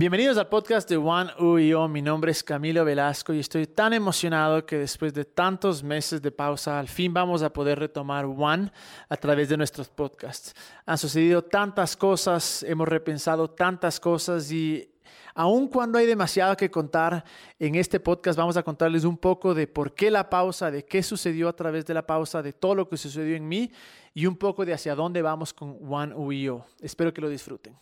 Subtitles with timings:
[0.00, 1.86] Bienvenidos al podcast de One UIO.
[1.86, 6.32] Mi nombre es Camilo Velasco y estoy tan emocionado que después de tantos meses de
[6.32, 8.72] pausa, al fin vamos a poder retomar One
[9.10, 10.54] a través de nuestros podcasts.
[10.86, 14.90] Han sucedido tantas cosas, hemos repensado tantas cosas y
[15.34, 17.22] aun cuando hay demasiado que contar
[17.58, 21.02] en este podcast, vamos a contarles un poco de por qué la pausa, de qué
[21.02, 23.70] sucedió a través de la pausa, de todo lo que sucedió en mí
[24.14, 26.64] y un poco de hacia dónde vamos con One UIO.
[26.80, 27.76] Espero que lo disfruten.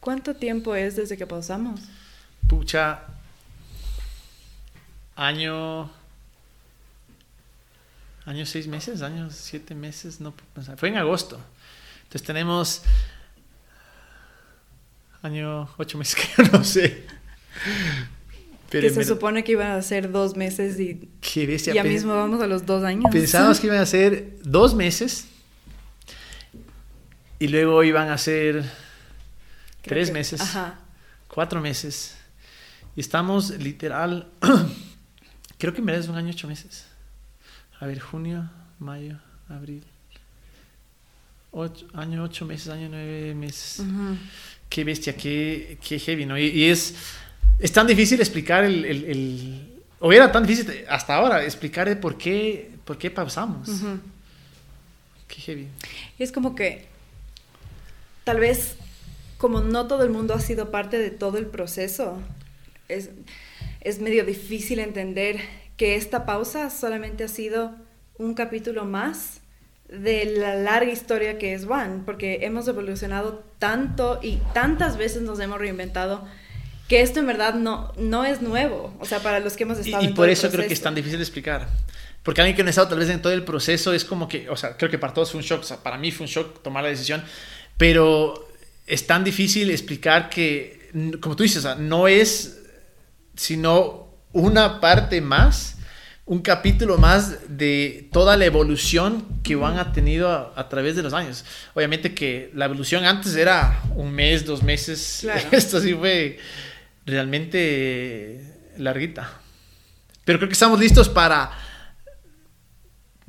[0.00, 1.80] ¿Cuánto tiempo es desde que pausamos?
[2.48, 3.00] Pucha,
[5.14, 5.90] año,
[8.24, 10.78] año seis meses, año siete meses, no puedo pensar.
[10.78, 11.38] Fue en agosto.
[12.04, 12.82] Entonces tenemos
[15.22, 17.06] año ocho meses, que no sé.
[18.70, 21.10] Pero que se supone que iban a ser dos meses y
[21.74, 23.10] ya mismo vamos a los dos años.
[23.12, 25.26] Pensábamos que iban a ser dos meses
[27.38, 28.64] y luego iban a ser
[29.82, 30.42] tres meses,
[31.28, 32.16] cuatro meses.
[32.96, 34.28] Y estamos literal,
[35.58, 36.86] creo que merece un año, ocho meses.
[37.78, 39.84] A ver, junio, mayo, abril.
[41.52, 43.84] Ocho, año ocho meses, año nueve meses.
[44.68, 46.38] Qué bestia, qué, qué heavy, ¿no?
[46.38, 46.94] Y, es,
[47.58, 52.16] es tan difícil explicar el, el, O era tan difícil hasta ahora explicar el por
[52.16, 53.68] qué, por qué pausamos.
[55.26, 55.68] Qué heavy.
[56.18, 56.86] Y es como que
[58.24, 58.76] tal vez
[59.40, 62.20] como no todo el mundo ha sido parte de todo el proceso,
[62.88, 63.08] es,
[63.80, 65.40] es medio difícil entender
[65.78, 67.74] que esta pausa solamente ha sido
[68.18, 69.40] un capítulo más
[69.88, 75.40] de la larga historia que es One, porque hemos evolucionado tanto y tantas veces nos
[75.40, 76.22] hemos reinventado
[76.86, 80.04] que esto en verdad no, no es nuevo, o sea, para los que hemos estado...
[80.04, 81.66] Y, y por eso creo que es tan difícil de explicar.
[82.22, 84.50] Porque alguien que no ha estado tal vez en todo el proceso es como que,
[84.50, 86.30] o sea, creo que para todos fue un shock, o sea, para mí fue un
[86.30, 87.24] shock tomar la decisión,
[87.78, 88.49] pero
[88.90, 92.60] es tan difícil explicar que, como tú dices, no es
[93.36, 95.78] sino una parte más,
[96.26, 101.12] un capítulo más de toda la evolución que van a tenido a, través de los
[101.12, 101.44] años.
[101.72, 105.24] Obviamente que la evolución antes era un mes, dos meses.
[105.52, 106.38] Esto sí fue
[107.06, 109.40] realmente larguita.
[110.24, 111.52] Pero creo que estamos listos para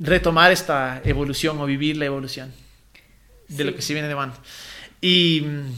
[0.00, 2.52] retomar esta evolución o vivir la evolución
[3.46, 4.34] de lo que sí viene de mano.
[5.02, 5.74] Y mm,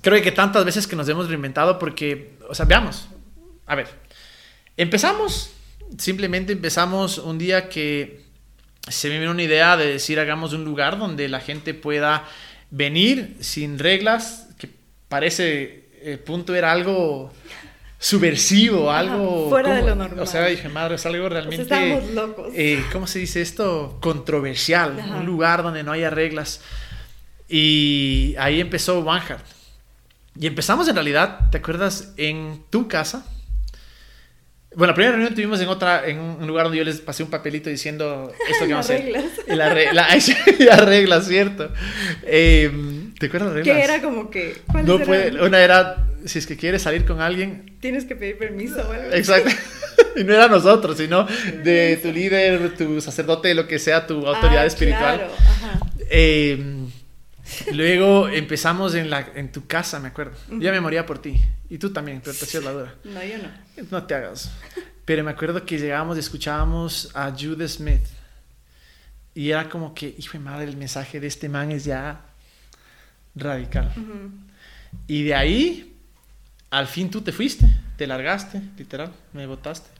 [0.00, 3.08] creo que tantas veces que nos hemos reinventado porque, o sea, veamos,
[3.66, 3.88] a ver,
[4.78, 5.50] empezamos,
[5.98, 8.22] simplemente empezamos un día que
[8.88, 12.24] se me vino una idea de decir hagamos un lugar donde la gente pueda
[12.70, 14.68] venir sin reglas, que
[15.08, 17.32] parece, el punto era algo
[17.98, 19.48] subversivo, algo...
[19.48, 20.20] Fuera de lo normal.
[20.20, 21.62] O sea, dije, madre, es algo realmente...
[21.62, 22.52] estábamos locos.
[22.54, 23.98] Eh, ¿Cómo se dice esto?
[24.00, 26.60] Controversial, un lugar donde no haya reglas.
[27.48, 29.44] Y ahí empezó One Heart.
[30.38, 32.12] Y empezamos en realidad, ¿te acuerdas?
[32.16, 33.24] En tu casa.
[34.74, 37.30] Bueno, la primera reunión tuvimos en otra, en un lugar donde yo les pasé un
[37.30, 39.04] papelito diciendo esto que vamos a hacer.
[39.04, 39.24] Reglas.
[39.92, 40.08] La,
[40.58, 41.70] las reglas, cierto.
[42.24, 42.70] Eh,
[43.18, 43.76] ¿Te acuerdas las reglas?
[43.76, 44.56] Que era como que.
[44.84, 47.76] No puede, una era, si es que quieres salir con alguien.
[47.80, 48.92] Tienes que pedir permiso.
[49.12, 49.50] Exacto.
[50.16, 51.28] y no era nosotros, sino
[51.62, 55.18] de tu líder, tu sacerdote, lo que sea, tu autoridad ah, espiritual.
[55.18, 55.32] Claro.
[55.38, 55.80] Ajá.
[56.10, 56.83] Eh,
[57.72, 60.36] Luego empezamos en, la, en tu casa, me acuerdo.
[60.58, 61.40] Ya me moría por ti.
[61.68, 62.94] Y tú también, pero te hacías la dura.
[63.04, 63.84] No, yo no.
[63.90, 64.50] No te hagas.
[65.04, 68.04] Pero me acuerdo que llegábamos y escuchábamos a Jude Smith.
[69.34, 72.20] Y era como que, hijo de madre, el mensaje de este man es ya
[73.34, 73.92] radical.
[75.06, 75.96] Y de ahí,
[76.70, 77.66] al fin tú te fuiste,
[77.96, 79.90] te largaste, literal, me votaste.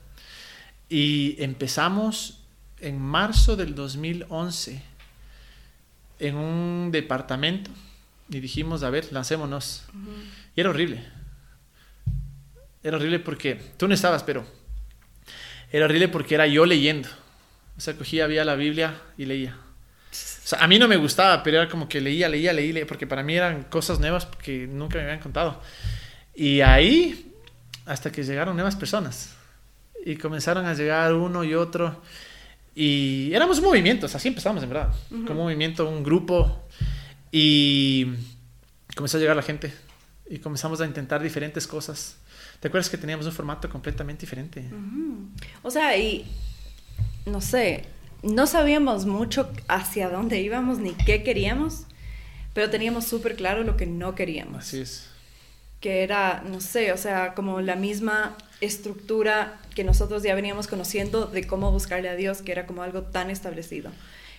[0.89, 2.39] Y empezamos
[2.79, 4.94] en marzo del 2011
[6.19, 7.71] en un departamento
[8.29, 9.85] y dijimos, a ver, lancémonos.
[10.55, 11.03] Y era horrible.
[12.83, 14.45] Era horrible porque tú no estabas, pero
[15.71, 17.09] era horrible porque era yo leyendo.
[17.77, 19.57] O sea, cogía, había la Biblia y leía.
[20.11, 22.87] O sea, a mí no me gustaba, pero era como que leía, leía, leía, leía
[22.87, 25.61] porque para mí eran cosas nuevas que nunca me habían contado.
[26.33, 27.33] Y ahí,
[27.85, 29.35] hasta que llegaron nuevas personas.
[30.05, 32.01] Y comenzaron a llegar uno y otro.
[32.75, 34.93] Y éramos movimientos, así empezamos en verdad.
[35.09, 36.67] Como un movimiento, un grupo.
[37.31, 38.05] Y
[38.95, 39.73] comenzó a llegar la gente.
[40.29, 42.17] Y comenzamos a intentar diferentes cosas.
[42.59, 44.69] ¿Te acuerdas que teníamos un formato completamente diferente?
[45.63, 46.25] O sea, y
[47.25, 47.85] no sé,
[48.21, 51.85] no sabíamos mucho hacia dónde íbamos ni qué queríamos,
[52.53, 54.59] pero teníamos súper claro lo que no queríamos.
[54.59, 55.14] Así es
[55.79, 61.25] que era, no sé, o sea, como la misma estructura que nosotros ya veníamos conociendo
[61.27, 63.91] de cómo buscarle a Dios, que era como algo tan establecido.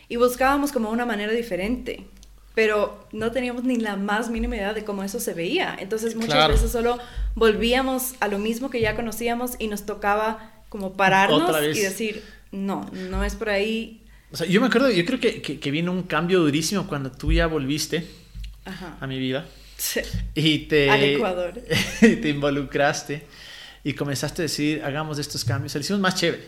[0.09, 2.07] Y buscábamos como una manera diferente.
[2.55, 5.77] pero no teníamos ni la más mínima idea de cómo eso se veía.
[5.79, 6.99] Entonces muchas veces solo
[7.35, 12.89] volvíamos a lo mismo que ya conocíamos y nos tocaba como pararnos y decir, no,
[12.93, 14.01] no es por ahí.
[14.33, 17.31] O sea, yo me acuerdo, yo creo que, que, vino un cambio durísimo cuando tú
[17.31, 18.07] ya volviste
[19.01, 19.47] a mi vida.
[19.77, 20.01] Sí.
[20.35, 21.55] Y te, Al Ecuador.
[22.03, 23.27] y te involucraste
[23.87, 25.73] y comenzaste a decir, hagamos estos cambios.
[25.73, 26.45] Le hicimos más chévere.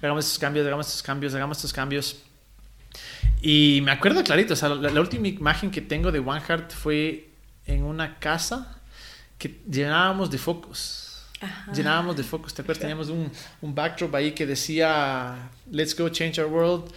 [0.00, 2.22] Hagamos estos cambios, hagamos estos cambios, hagamos estos cambios.
[3.42, 7.28] Y me acuerdo clarito, o sea, la, última imagen que tengo de One Heart fue
[7.66, 8.80] en una casa
[9.36, 11.26] que llenábamos de focos.
[11.74, 12.80] Llenábamos de focos, ¿te acuerdas?
[12.80, 13.30] Teníamos un,
[13.60, 16.90] un backdrop ahí que decía, Let's go change our world.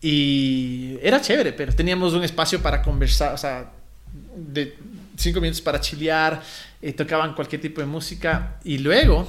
[0.00, 3.70] Y era chévere, pero teníamos un espacio para conversar, o sea,
[4.34, 4.74] de
[5.16, 6.42] cinco minutos para chilear,
[6.80, 8.58] eh, tocaban cualquier tipo de música.
[8.64, 9.28] Y luego,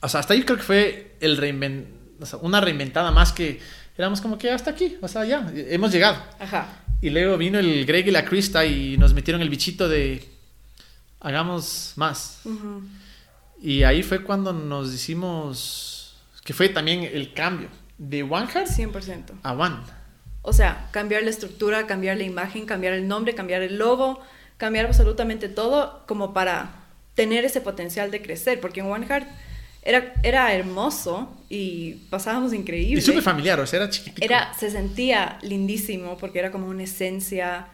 [0.00, 3.60] o sea, hasta ahí creo que fue el o sea, una reinventada más que
[3.96, 6.22] éramos como que hasta aquí, o sea, ya, hemos llegado.
[6.38, 6.84] Ajá.
[7.00, 10.28] Y luego vino el Greg y la Krista y nos metieron el bichito de
[11.20, 12.40] hagamos más.
[13.60, 17.68] Y ahí fue cuando nos hicimos, que fue también el cambio
[17.98, 19.22] de One Heart 100%.
[19.42, 19.76] a One.
[20.42, 24.20] O sea, cambiar la estructura, cambiar la imagen, cambiar el nombre, cambiar el logo,
[24.58, 26.84] cambiar absolutamente todo como para
[27.14, 29.26] tener ese potencial de crecer, porque en One Heart
[29.82, 32.98] era, era hermoso y pasábamos increíble.
[32.98, 34.24] Y súper familiar, o sea, era chiquitito.
[34.24, 37.68] Era, se sentía lindísimo porque era como una esencia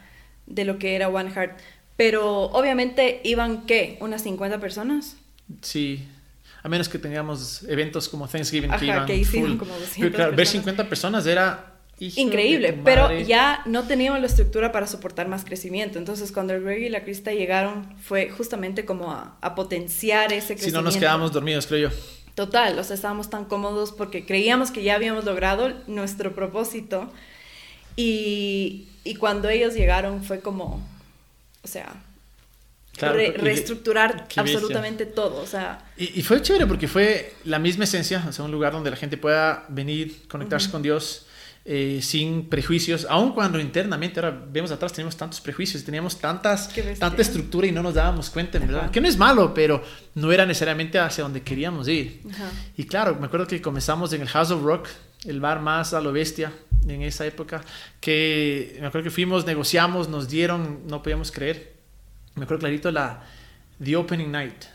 [0.46, 1.58] de lo que era One Heart.
[1.96, 3.96] Pero obviamente iban, ¿qué?
[4.00, 5.16] ¿Unas 50 personas?
[5.62, 6.06] Sí.
[6.62, 10.36] A menos que tengamos eventos como Thanksgiving que iban que hicieron como 200 Pero claro,
[10.36, 15.98] ver 50 personas era Increíble, pero ya no teníamos la estructura para soportar más crecimiento.
[15.98, 20.64] Entonces, cuando el Greg y la Krista llegaron, fue justamente como a, potenciar ese crecimiento.
[20.64, 21.96] Si no nos quedábamos dormidos, creo yo.
[22.34, 27.12] Total, o sea, estábamos tan cómodos porque creíamos que ya habíamos logrado nuestro propósito.
[27.94, 30.84] Y, y cuando ellos llegaron fue como,
[31.62, 31.94] o sea,
[32.98, 35.40] reestructurar absolutamente todo.
[35.40, 35.84] O sea.
[35.96, 39.16] Y, fue chévere porque fue la misma esencia, o sea, un lugar donde la gente
[39.16, 41.26] pueda venir, conectarse con Dios
[41.66, 47.22] eh, sin prejuicios, aun cuando internamente, ahora vemos atrás, tenemos tantos prejuicios, teníamos tantas, tanta
[47.22, 48.90] estructura y no nos dábamos cuenta, ¿verdad?
[48.90, 49.82] Que no es malo, pero
[50.14, 52.20] no era necesariamente hacia donde queríamos ir.
[52.76, 54.88] Y claro, me acuerdo que comenzamos en el House of Rock,
[55.24, 56.52] el bar más a lo bestia
[56.86, 57.62] en esa época,
[57.98, 61.72] que me acuerdo que fuimos, negociamos, nos dieron, no podíamos creer.
[62.34, 63.22] Me acuerdo clarito la
[63.82, 64.73] The Opening Night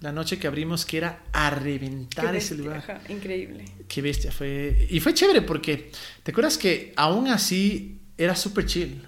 [0.00, 3.02] la noche que abrimos que era a reventar ese lugar.
[3.08, 3.64] increíble.
[3.88, 4.86] Qué bestia fue.
[4.90, 5.90] Y fue chévere porque,
[6.22, 9.02] ¿te acuerdas que aún así era súper chill?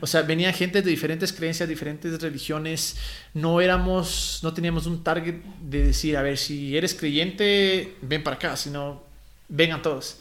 [0.00, 2.96] O sea, venía gente de diferentes creencias, diferentes religiones.
[3.34, 8.36] No éramos, no teníamos un target de decir, a ver, si eres creyente, ven para
[8.36, 9.04] acá, sino
[9.48, 10.16] vengan todos.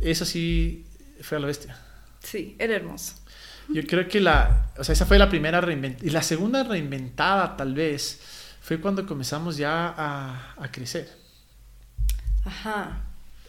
[0.00, 0.84] Eso sí
[1.20, 1.78] fue a la bestia.
[2.22, 3.14] Sí, era hermoso.
[3.68, 6.06] Yo creo que la, o sea, esa fue la primera reinventada.
[6.06, 8.20] Y la segunda reinventada, tal vez,
[8.60, 11.08] fue cuando comenzamos ya a, a crecer.
[12.44, 13.02] Ajá.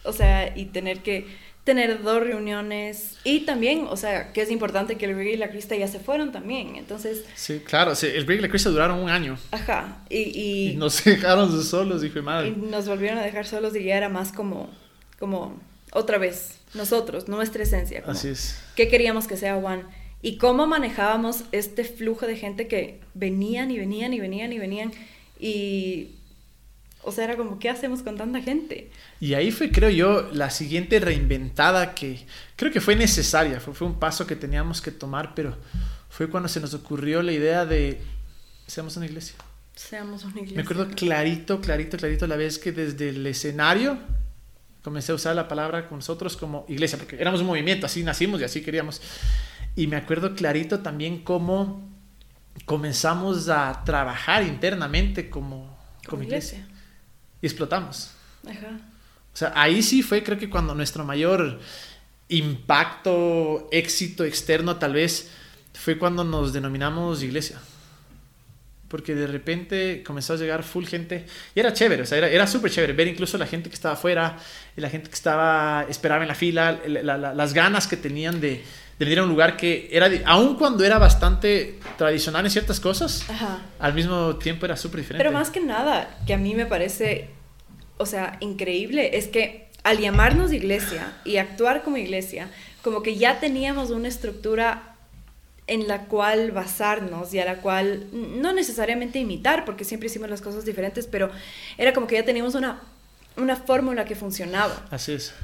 [0.04, 1.26] O sea, y tener que
[1.64, 5.48] tener dos reuniones y también, o sea, que es importante que el Greg y la
[5.48, 7.24] Crista ya se fueron también, entonces...
[7.34, 9.38] Sí, claro, sí, el Greg y la Crista duraron un año.
[9.50, 10.70] Ajá, y...
[10.72, 12.48] Y, nos dejaron solos, dije, madre.
[12.48, 14.70] Y nos volvieron a dejar solos y ya era más como,
[15.18, 15.58] como,
[15.92, 18.02] otra vez, nosotros, nuestra esencia.
[18.06, 18.60] Así es.
[18.74, 19.86] ¿Qué queríamos que sea Juan?
[20.24, 24.92] y cómo manejábamos este flujo de gente que venían y venían y venían y venían
[25.38, 26.14] y
[27.02, 28.90] o sea, era como, ¿qué hacemos con tanta gente?
[29.20, 32.24] Y ahí fue, creo yo, la siguiente reinventada que
[32.56, 35.54] creo que fue necesaria, fue, fue un paso que teníamos que tomar, pero
[36.08, 38.00] fue cuando se nos ocurrió la idea de,
[38.66, 39.36] seamos una iglesia.
[39.76, 40.56] Seamos una iglesia.
[40.56, 43.98] Me acuerdo clarito, clarito, clarito la vez que desde el escenario
[44.84, 48.40] comencé a usar la palabra con nosotros como iglesia, porque éramos un movimiento, así nacimos
[48.42, 49.00] y así queríamos.
[49.74, 51.82] Y me acuerdo clarito también cómo
[52.66, 55.74] comenzamos a trabajar internamente como,
[56.06, 56.68] como iglesia.
[57.40, 58.10] Y explotamos.
[58.46, 58.78] Ajá.
[59.32, 61.58] O sea, ahí sí fue creo que cuando nuestro mayor
[62.28, 65.30] impacto, éxito externo tal vez,
[65.72, 67.58] fue cuando nos denominamos iglesia.
[68.94, 72.46] Porque de repente comenzó a llegar full gente y era chévere, o sea, era, era
[72.46, 74.38] súper chévere ver incluso la gente que estaba afuera,
[74.76, 78.62] la gente que estaba, esperaba en la fila, las ganas que tenían de,
[78.96, 83.26] de venir a un lugar que era, aun cuando era bastante tradicional en ciertas cosas,
[83.80, 85.24] al mismo tiempo era súper diferente.
[85.24, 87.30] Pero más que nada, que a mí me parece,
[87.96, 92.48] o sea, increíble, es que al llamarnos iglesia y actuar como iglesia,
[92.80, 94.93] como que ya teníamos una estructura
[95.66, 100.40] en la cual basarnos y a la cual no necesariamente imitar, porque siempre hicimos las
[100.40, 101.30] cosas diferentes, pero
[101.78, 102.82] era como que ya teníamos una,
[103.36, 104.86] una fórmula que funcionaba.
[104.90, 105.34] Así es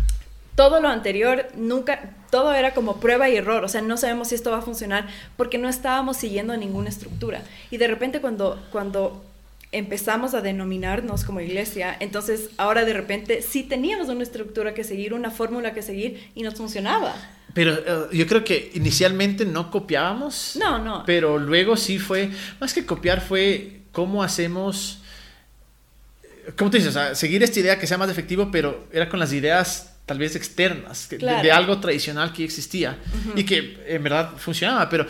[0.61, 4.35] todo lo anterior nunca, todo era como prueba y error, o sea, no sabemos si
[4.35, 5.09] esto va a funcionar
[5.39, 7.43] porque no estábamos siguiendo ninguna estructura.
[7.71, 9.25] Y de repente cuando, cuando
[9.73, 15.15] empezamos a denominarnos como iglesia, entonces ahora de repente sí teníamos una estructura que seguir,
[15.15, 17.15] una fórmula que seguir y nos funcionaba.
[17.55, 20.57] Pero eh, yo creo que inicialmente no copiábamos.
[20.61, 21.05] No, no.
[21.07, 22.31] Pero luego sí fue,
[22.61, 25.01] más que copiar fue cómo hacemos,
[26.57, 26.95] ¿cómo te dices?
[26.95, 30.19] O sea, seguir esta idea que sea más efectivo, pero era con las ideas tal
[30.19, 32.99] vez externas, de, algo tradicional que existía
[33.37, 35.07] y que en verdad funcionaba, pero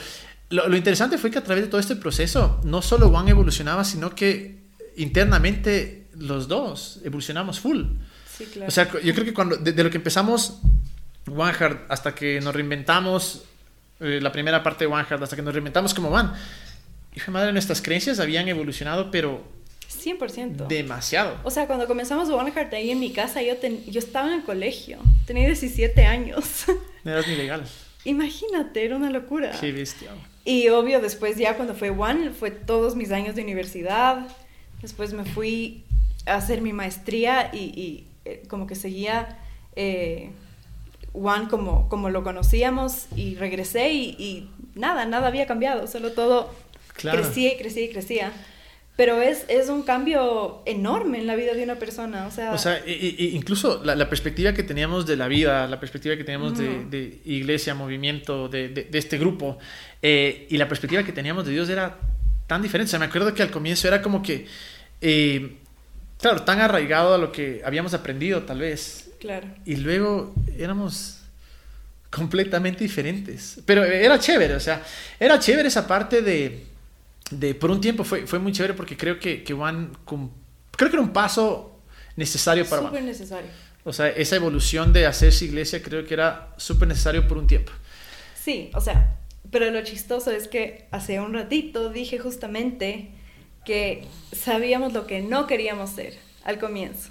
[0.51, 4.15] lo, interesante fue que a través de todo este proceso, no solo One evolucionaba, sino
[4.15, 4.59] que
[4.97, 7.85] internamente los dos evolucionamos full.
[8.37, 8.69] Sí, claro.
[8.69, 10.59] O sea, yo creo que cuando, de, lo que empezamos
[11.35, 13.45] One Heart hasta que nos reinventamos,
[14.01, 16.31] eh, la primera parte de One Heart, hasta que nos reinventamos como One,
[17.15, 19.45] hijo madre, nuestras creencias habían evolucionado, pero
[19.91, 20.67] 100%.
[20.69, 21.39] Demasiado.
[21.43, 23.55] O sea, cuando comenzamos One Heart ahí en mi casa, yo,
[23.87, 26.65] yo estaba en el colegio, tenía 17 años.
[27.05, 27.65] No eras ni legal.
[28.05, 29.53] Imagínate, era una locura.
[29.61, 30.11] Qué bestia.
[30.45, 34.27] Y obvio, después ya cuando fue One, fue todos mis años de universidad.
[34.81, 35.85] Después me fui
[36.27, 39.39] a hacer mi maestría y, eh, como que seguía
[39.77, 40.31] eh,
[41.13, 46.53] One como, como lo conocíamos y regresé y, nada, nada había cambiado, solo todo
[46.95, 48.33] crecía y crecía y crecía.
[48.97, 52.27] Pero es, es un cambio enorme en la vida de una persona.
[52.27, 56.17] O sea, o sea incluso la, la, perspectiva que teníamos de la vida, la perspectiva
[56.17, 59.57] que teníamos de, de, iglesia, movimiento, de, de, este grupo,
[60.03, 61.97] eh, y la perspectiva que teníamos de Dios era
[62.47, 62.89] tan diferente.
[62.89, 64.47] O sea, me acuerdo que al comienzo era como que,
[65.01, 65.57] eh,
[66.21, 69.10] claro, tan arraigado a lo que habíamos aprendido tal vez.
[69.21, 69.47] Claro.
[69.65, 71.19] Y luego éramos
[72.11, 73.61] completamente diferentes.
[73.65, 74.83] Pero era chévere, o sea,
[75.19, 76.71] era chévere esa parte de
[77.31, 80.97] de, por un tiempo fue, fue muy chévere porque creo que, que Juan, creo que
[80.97, 81.81] era un paso
[82.17, 83.51] necesario para Súper necesario.
[83.85, 87.73] O sea, esa evolución de hacerse iglesia creo que era súper necesario por un tiempo.
[88.35, 89.17] Sí, o sea,
[89.51, 93.11] pero lo chistoso es que hace un ratito dije justamente
[93.65, 97.11] que sabíamos lo que no queríamos ser al comienzo.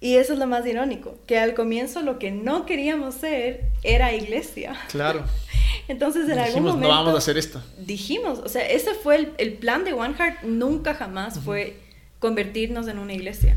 [0.00, 4.14] Y eso es lo más irónico, que al comienzo lo que no queríamos ser era
[4.14, 4.74] iglesia.
[4.88, 5.24] Claro.
[5.88, 6.88] Entonces en algún momento...
[6.88, 7.62] no vamos a hacer esto.
[7.78, 11.76] Dijimos, o sea, ese fue el, el plan de One Heart, nunca jamás fue
[12.18, 13.56] convertirnos en una iglesia.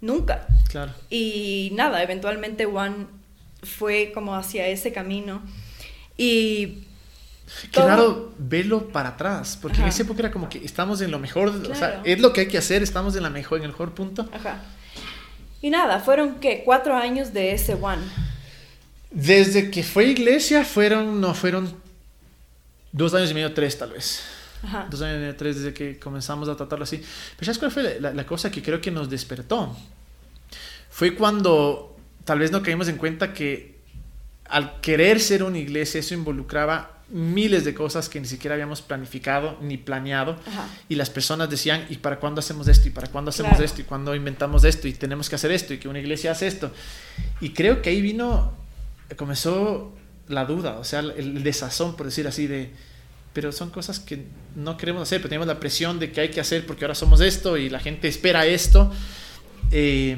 [0.00, 0.46] Nunca.
[0.68, 0.92] Claro.
[1.10, 3.06] Y nada, eventualmente One
[3.62, 5.42] fue como hacia ese camino.
[6.16, 6.84] Y
[7.72, 11.48] Claro, verlo para atrás, porque en esa época era como que estamos en lo mejor,
[11.48, 13.92] o sea, es lo que hay que hacer, estamos en, la mejor, en el mejor
[13.92, 14.28] punto.
[14.32, 14.62] Ajá.
[15.62, 18.02] Y nada, fueron que cuatro años de ese one.
[19.10, 21.74] Desde que fue iglesia fueron, no, fueron
[22.92, 24.22] dos años y medio, tres tal vez.
[24.62, 24.86] Ajá.
[24.90, 27.02] Dos años y medio, tres desde que comenzamos a tratarlo así.
[27.36, 29.76] Pero ¿sabes cuál fue la, la cosa que creo que nos despertó?
[30.90, 33.80] Fue cuando tal vez no caímos en cuenta que
[34.46, 39.58] al querer ser una iglesia eso involucraba miles de cosas que ni siquiera habíamos planificado
[39.60, 40.36] ni planeado.
[40.88, 42.88] Y las personas decían, ¿y para cuándo hacemos esto?
[42.88, 43.80] ¿Y para cuándo hacemos esto?
[43.80, 44.88] ¿Y cuándo inventamos esto?
[44.88, 45.74] ¿Y tenemos que hacer esto?
[45.74, 46.72] ¿Y que una iglesia hace esto?
[47.40, 48.52] Y creo que ahí vino,
[49.16, 49.92] comenzó
[50.28, 52.70] la duda, o sea, el, desazón, por decir así, de,
[53.32, 56.40] pero son cosas que no queremos hacer, pero tenemos la presión de que hay que
[56.40, 58.92] hacer porque ahora somos esto y la gente espera esto.
[59.72, 60.16] Eh,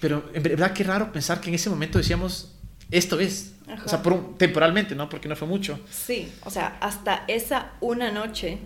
[0.00, 2.52] pero en verdad qué raro pensar que en ese momento decíamos,
[2.90, 3.52] esto es.
[3.84, 5.08] O sea, por temporalmente, ¿no?
[5.08, 5.78] Porque no fue mucho.
[5.90, 8.58] Sí, o sea, hasta esa una noche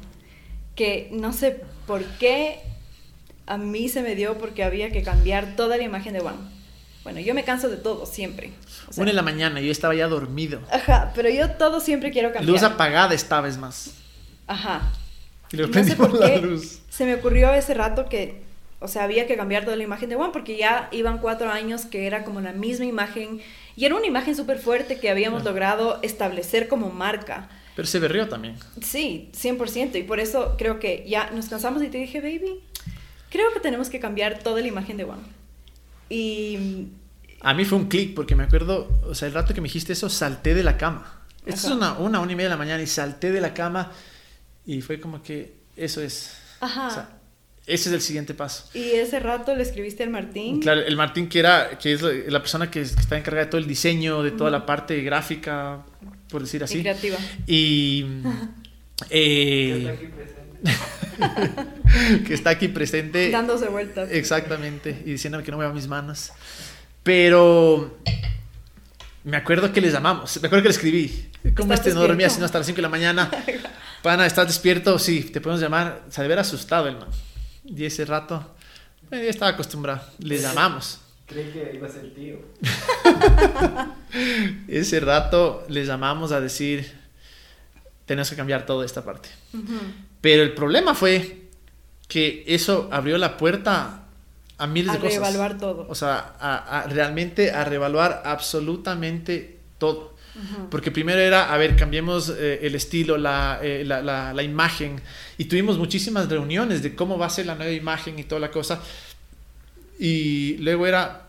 [0.74, 2.60] que no sé por qué
[3.46, 6.36] a mí se me dio porque había que cambiar toda la imagen de Juan.
[7.02, 8.52] Bueno, yo me canso de todo, siempre.
[8.96, 10.60] una en la mañana, yo estaba ya dormido.
[10.72, 12.50] Ajá, pero yo todo siempre quiero cambiar.
[12.50, 13.94] Luz apagada esta vez más.
[14.46, 14.90] Ajá.
[15.52, 16.80] Y le prendimos la luz.
[16.88, 18.42] Se me ocurrió ese rato que,
[18.80, 21.84] o sea, había que cambiar toda la imagen de Juan porque ya iban cuatro años
[21.84, 23.42] que era como la misma imagen
[23.76, 27.48] y era una imagen súper fuerte que habíamos logrado establecer como marca.
[27.74, 28.56] Pero se berrió también.
[28.80, 29.98] Sí, 100%.
[29.98, 32.60] Y por eso creo que ya nos cansamos y te dije, baby,
[33.30, 35.22] creo que tenemos que cambiar toda la imagen de One.
[36.08, 36.88] Y...
[37.40, 39.92] A mí fue un clic porque me acuerdo, o sea, el rato que me dijiste
[39.92, 41.22] eso, salté de la cama.
[41.44, 43.92] Esto es una, una, una y media de la mañana y salté de la cama
[44.64, 46.38] y fue como que eso es.
[46.60, 47.13] Ajá.
[47.66, 48.68] Ese es el siguiente paso.
[48.74, 50.60] ¿Y ese rato le escribiste al Martín?
[50.60, 53.66] Claro, el Martín que, era, que es la persona que, está encargada de todo el
[53.66, 55.84] diseño, de toda la parte gráfica,
[56.28, 56.78] por decir así.
[56.78, 57.16] Y creativa.
[57.46, 58.06] Y...
[59.10, 60.10] Eh,
[62.26, 63.30] que está aquí presente.
[63.30, 64.10] Dándose vueltas.
[64.12, 66.32] Exactamente, y diciéndome que no me va mis manos.
[67.02, 67.98] Pero
[69.24, 71.30] me acuerdo que le llamamos, me acuerdo que le escribí.
[71.56, 73.30] ¿Cómo este no dormía sino hasta las 5 de la mañana?
[74.02, 74.98] Pana, ¿estás despierto?
[74.98, 76.02] Sí, te podemos llamar.
[76.10, 77.08] Se debe haber asustado el man.
[77.64, 78.54] Y ese rato,
[79.10, 80.02] eh, estaba acostumbrado.
[80.18, 81.00] Le llamamos.
[81.26, 82.38] Creí que iba a ser tío.
[84.68, 86.92] Ese rato les llamamos a decir,
[88.04, 89.30] tenemos que cambiar toda esta parte.
[90.20, 91.48] Pero el problema fue
[92.08, 94.02] que eso abrió la puerta
[94.58, 95.16] a miles de cosas.
[95.16, 95.86] A reevaluar todo.
[95.88, 100.13] O sea, a, realmente a reevaluar absolutamente todo.
[100.70, 105.00] Porque primero era, a ver, cambiemos eh, el estilo, eh, la, la, la, imagen.
[105.38, 108.50] Y tuvimos muchísimas reuniones de cómo va a ser la nueva imagen y toda la
[108.50, 108.82] cosa.
[109.98, 111.28] Y luego era,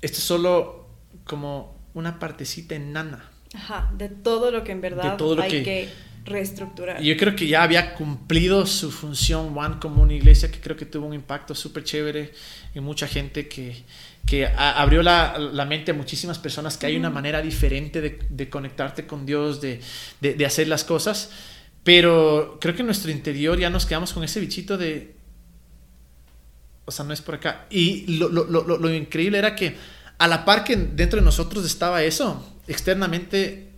[0.00, 0.88] esto es solo
[1.24, 3.28] como una partecita enana.
[3.54, 5.88] Ajá, de todo lo que en verdad hay que,
[6.24, 7.02] reestructurar.
[7.02, 10.76] Y yo creo que ya había cumplido su función One como una iglesia que creo
[10.76, 12.32] que tuvo un impacto súper chévere
[12.74, 13.82] en mucha gente que,
[14.26, 18.48] que abrió la, la, mente a muchísimas personas que hay una manera diferente de, de
[18.48, 19.80] conectarte con Dios, de,
[20.20, 21.30] de, de, hacer las cosas.
[21.82, 25.16] Pero creo que en nuestro interior ya nos quedamos con ese bichito de,
[26.84, 27.66] o sea, no es por acá.
[27.70, 29.76] Y lo, lo, lo, lo increíble era que
[30.18, 33.70] a la par que dentro de nosotros estaba eso, externamente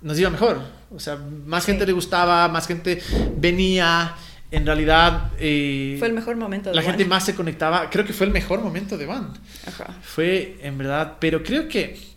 [0.00, 0.60] nos iba mejor.
[0.94, 3.02] O sea, más gente le gustaba, más gente
[3.36, 4.14] venía.
[4.50, 5.30] En realidad...
[5.38, 7.88] Eh, fue el mejor momento de La gente más se conectaba.
[7.90, 9.32] Creo que fue el mejor momento de Van.
[9.66, 9.94] Ajá.
[10.02, 12.10] Fue, en verdad, pero creo que...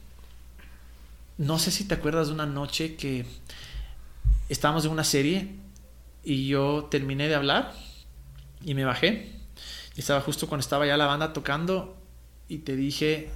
[1.38, 3.26] No sé si te acuerdas de una noche que
[4.50, 5.50] estábamos en una serie
[6.24, 7.74] y yo terminé de hablar
[8.64, 9.32] y me bajé
[9.96, 11.98] y estaba justo cuando estaba ya la banda tocando
[12.48, 13.30] y te dije,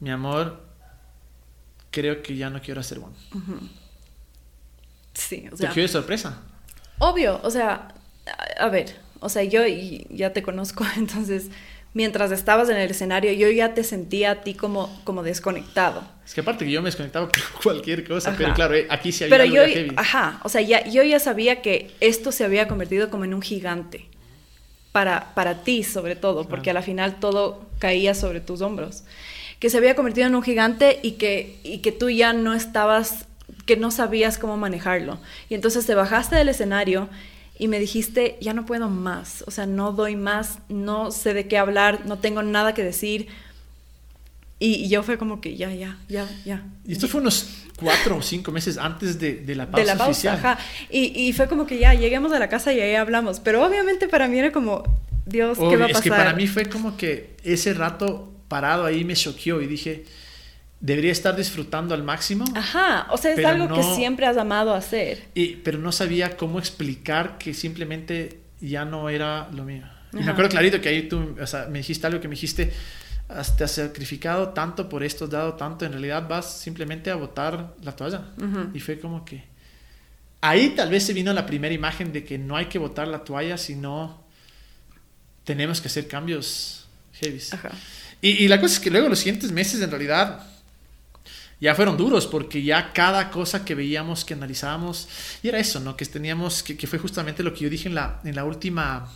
[0.00, 0.62] mi amor,
[1.90, 3.14] creo que ya no quiero hacer one.
[5.14, 5.68] Sí, o sea.
[5.68, 6.42] ¿Te quiero sorpresa?
[6.98, 7.94] Obvio, o sea,
[8.58, 9.62] a, ver, o sea, yo
[10.10, 11.48] ya te conozco, entonces
[11.92, 16.04] mientras estabas en el escenario, yo ya te sentía a ti como, como desconectado.
[16.24, 19.24] Es que aparte que yo me desconectaba con cualquier cosa, pero claro, eh, aquí sí
[19.24, 19.92] había pero yo, heavy.
[19.96, 23.42] Ajá, o sea, ya, yo ya sabía que esto se había convertido como en un
[23.42, 24.08] gigante
[24.92, 29.04] para, para ti sobre todo, porque a la final todo caía sobre tus hombros,
[29.58, 33.26] que se había convertido en un gigante y que, y que tú ya no estabas,
[33.66, 35.18] que no sabías cómo manejarlo.
[35.48, 37.08] Y entonces te bajaste del escenario
[37.60, 41.46] y me dijiste, ya no puedo más, o sea, no doy más, no sé de
[41.46, 43.28] qué hablar, no tengo nada que decir.
[44.58, 46.64] Y, yo fue como que ya, ya, ya, ya.
[46.86, 49.80] Y esto fue unos cuatro o cinco meses antes de, de la pausa.
[49.80, 50.36] De la pausa, oficial.
[50.36, 50.58] ajá.
[50.88, 53.40] Y, y, fue como que ya lleguemos a la casa y ahí hablamos.
[53.40, 54.82] Pero obviamente para mí era como,
[55.26, 55.96] Dios, ¿qué va a pasar?
[55.96, 60.06] Es que para mí fue como que ese rato parado ahí me choqueó y dije,
[60.80, 62.44] debería estar disfrutando al máximo.
[62.54, 65.28] Ajá, o sea, es algo que siempre has amado hacer.
[65.34, 69.84] Y, pero no sabía cómo explicar que simplemente ya no era lo mío.
[70.12, 72.72] Y me acuerdo clarito que ahí tú, o sea, me dijiste algo que me dijiste,
[73.56, 77.74] te has sacrificado tanto por esto, has dado tanto, en realidad vas simplemente a botar
[77.82, 78.22] la toalla.
[78.74, 79.48] Y fue como que...
[80.42, 83.22] Ahí tal vez se vino la primera imagen de que no hay que botar la
[83.22, 84.24] toalla, sino
[85.44, 87.40] tenemos que hacer cambios heavy.
[88.22, 90.49] Y, y, la cosa es que luego los siguientes meses en realidad
[91.60, 95.08] ya fueron duros porque ya cada cosa que veíamos, que analizábamos,
[95.42, 95.96] y era eso, ¿no?
[95.96, 99.10] Que teníamos, que, que fue justamente lo que yo dije en la, en la última...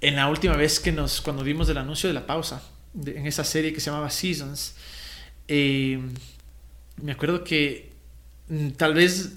[0.00, 2.62] En la última vez que nos, cuando vimos el anuncio de la pausa,
[3.04, 4.74] en esa serie que se llamaba Seasons,
[5.48, 5.98] eh,
[7.02, 7.90] me acuerdo que
[8.48, 9.32] mm, tal vez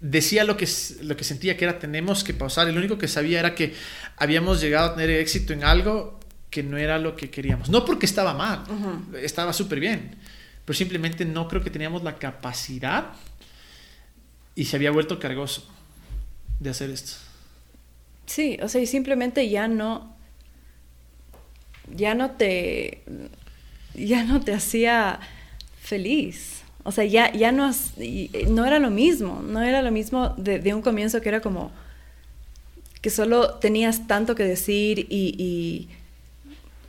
[0.00, 0.68] decía lo que,
[1.02, 3.74] lo que sentía que era tenemos que pausar y lo único que sabía era que
[4.16, 6.20] habíamos llegado a tener éxito en algo
[6.50, 7.70] que no era lo que queríamos.
[7.70, 8.64] No porque estaba mal,
[9.20, 10.16] estaba súper bien,
[10.64, 13.12] pero simplemente no creo que teníamos la capacidad
[14.54, 15.66] y se había vuelto cargoso
[16.60, 17.14] de hacer esto.
[18.26, 20.16] Sí, o sea, y simplemente ya no,
[21.94, 23.02] ya no te,
[23.94, 25.20] ya no te hacía
[25.80, 26.62] feliz.
[26.84, 27.70] O sea, ya, ya no,
[28.48, 31.72] no era lo mismo, no era lo mismo de, un comienzo que era como
[33.00, 35.88] que solo tenías tanto que decir y,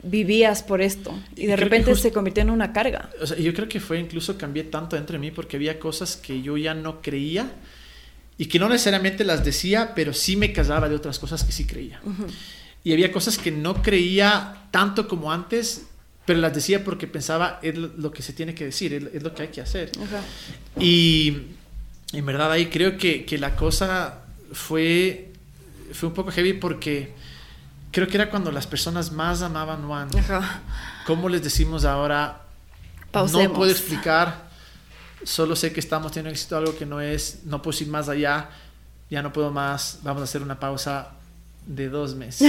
[0.02, 3.10] vivías por esto y de repente se convirtió en una carga.
[3.20, 6.16] O sea, yo creo que fue incluso cambié tanto dentro de mí porque había cosas
[6.16, 7.52] que yo ya no creía
[8.38, 11.64] y que no necesariamente las decía, pero sí me casaba de otras cosas que sí
[11.66, 12.00] creía
[12.86, 15.86] y había cosas que no creía tanto como antes,
[16.24, 19.42] pero las decía porque pensaba es lo que se tiene que decir, es, lo que
[19.42, 19.90] hay que hacer.
[20.78, 21.36] Y
[22.12, 25.32] en verdad ahí creo que, que, la cosa fue,
[25.90, 27.12] fue un poco heavy porque
[27.90, 30.08] creo que era cuando las personas más amaban Juan.
[31.06, 32.42] ¿Cómo les decimos ahora?
[33.12, 34.48] No puedo explicar,
[35.24, 38.50] solo sé que estamos teniendo éxito algo que no es, no puedo ir más allá,
[39.08, 41.12] ya no puedo más, vamos a hacer una pausa,
[41.66, 42.48] de dos meses.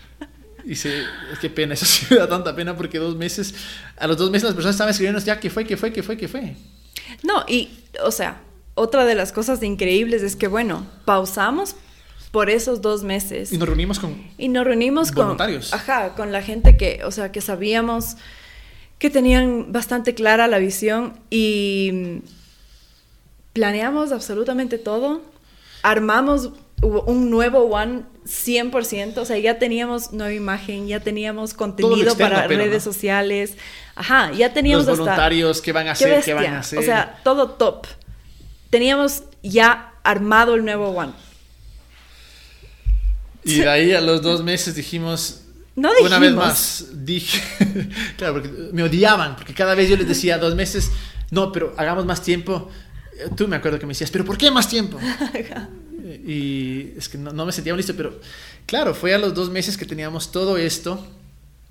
[0.64, 3.54] y se, es que pena, eso sí me da tanta pena porque dos meses,
[3.96, 6.16] a los dos meses las personas estaban escribiendo ya que fue, que fue, que fue,
[6.16, 6.56] que fue.
[7.22, 7.70] No, y,
[8.02, 8.40] o sea,
[8.74, 11.76] otra de las cosas increíbles es que, bueno, pausamos
[12.36, 13.50] por esos dos meses.
[13.50, 15.70] Y nos reunimos con Y nos reunimos voluntarios.
[15.70, 15.80] con...
[15.80, 18.18] Ajá, con la gente que, o sea, que sabíamos
[18.98, 22.20] que tenían bastante clara la visión y
[23.54, 25.22] planeamos absolutamente todo.
[25.82, 26.50] Armamos
[26.82, 32.48] un nuevo One 100%, o sea, ya teníamos nueva imagen, ya teníamos contenido externo, para
[32.48, 32.92] pero, redes ¿no?
[32.92, 33.56] sociales.
[33.94, 36.56] Ajá, ya teníamos los hasta- voluntarios, qué van a ¡Qué hacer, qué van bestia!
[36.58, 36.78] a hacer.
[36.80, 37.86] O sea, todo top.
[38.68, 41.12] Teníamos ya armado el nuevo One.
[43.46, 45.42] Y de ahí a los dos meses dijimos,
[45.74, 46.46] No una vez dijimos.
[46.46, 47.42] más, dije,
[48.16, 50.90] claro, porque me odiaban, porque cada vez yo les decía dos meses,
[51.30, 52.70] no, pero hagamos más tiempo.
[53.18, 54.98] Eh, Tú me acuerdo que me decías, pero ¿por qué más tiempo?
[56.26, 58.20] y es que no, no me sentía listo, pero
[58.66, 61.04] claro, fue a los dos meses que teníamos todo esto,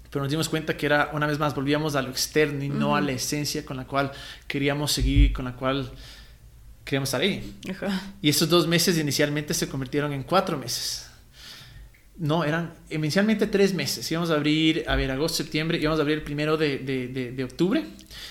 [0.10, 2.96] pero nos dimos cuenta que era, una vez más, volvíamos a lo externo y no
[2.96, 4.12] a la esencia con la cual
[4.48, 5.92] queríamos seguir, con la cual
[6.86, 7.56] queríamos estar ahí.
[7.70, 8.14] Ajá.
[8.22, 11.05] Y esos dos meses inicialmente se convirtieron en cuatro meses.
[12.18, 14.10] No, eran inicialmente tres meses.
[14.10, 17.32] Íbamos a abrir, a ver, agosto, septiembre, íbamos a abrir el primero de, de, de,
[17.32, 17.84] de octubre.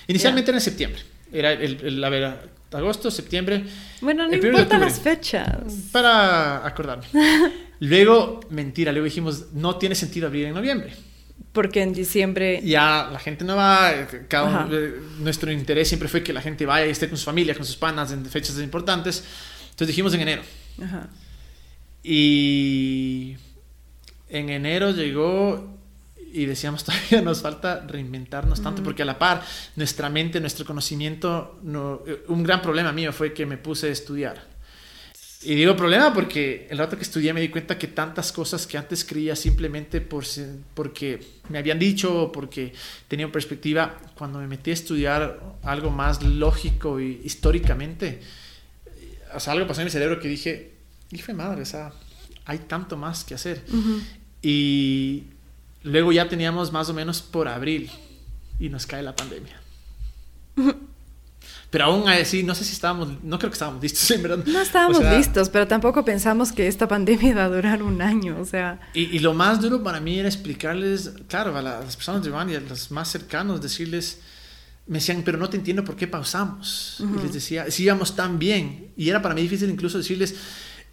[0.09, 1.03] Inicialmente era en septiembre.
[1.33, 2.35] Era el, el- a ver,
[2.73, 3.64] agosto, septiembre,
[4.01, 4.66] Bueno, no octubre.
[4.79, 5.49] las fechas.
[5.92, 7.05] para acordarme.
[7.81, 10.94] Luego, mentira, luego dijimos, no tiene sentido abrir en noviembre.
[11.53, 12.61] Porque en diciembre...
[12.64, 13.92] Ya la gente no va,
[14.29, 17.25] cada uno- eh, nuestro interés siempre fue que la gente vaya y esté con su
[17.25, 19.23] familia, con sus panas en fechas importantes.
[19.64, 20.42] Entonces dijimos en enero.
[20.83, 21.09] Ajá.
[22.03, 23.37] Y
[24.35, 25.75] en enero llegó
[26.33, 29.42] y decíamos, todavía nos falta reinventarnos tanto, porque a la par,
[29.77, 33.90] nuestra mente, nuestro conocimiento, no, eh, un gran problema mío fue que me puse a
[33.90, 34.55] estudiar.
[35.44, 38.79] Y digo problema porque el rato que estudié me di cuenta que tantas cosas que
[38.79, 40.25] antes creía simplemente por,
[40.73, 41.20] porque
[41.51, 42.73] me habían dicho porque
[43.09, 48.23] tenía perspectiva, cuando me metí a estudiar algo más lógico y históricamente,
[49.35, 50.73] o sea, algo pasó en mi cerebro que dije,
[51.12, 51.92] hijo de madre, o sea,
[52.47, 53.62] hay tanto más que hacer.
[53.68, 54.01] Ujú.
[54.46, 55.24] Y
[55.83, 57.90] luego ya teníamos más o menos por abril
[58.61, 59.59] y nos cae la pandemia.
[61.70, 64.44] Pero aún así, no sé si estábamos, no creo que estábamos listos, en verdad.
[64.46, 68.00] No estábamos O sea, listos, pero tampoco pensamos que esta pandemia iba a durar un
[68.00, 68.78] año, o sea...
[68.94, 72.22] Y, y lo más duro para mí era explicarles, claro, a la- a las personas
[72.22, 74.20] de Iván y a los más cercanos, decirles,
[74.87, 77.02] me decían, pero no te entiendo por qué pausamos.
[77.18, 78.92] Y les decía, sí íbamos tan bien.
[78.96, 80.37] Y era para mí difícil incluso decirles,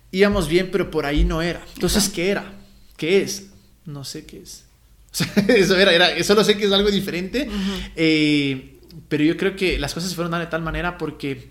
[0.10, 1.62] íbamos bien, pero por ahí no era.
[1.76, 2.56] Entonces, ¿qué era?
[3.02, 3.48] ¿Qué es?
[3.88, 4.66] No sé qué es.
[5.12, 7.50] O sea, eso era, era, solo sé que es algo diferente.
[7.96, 8.78] Eh,
[9.10, 11.50] pero yo creo que las cosas se fueron dando de tal manera porque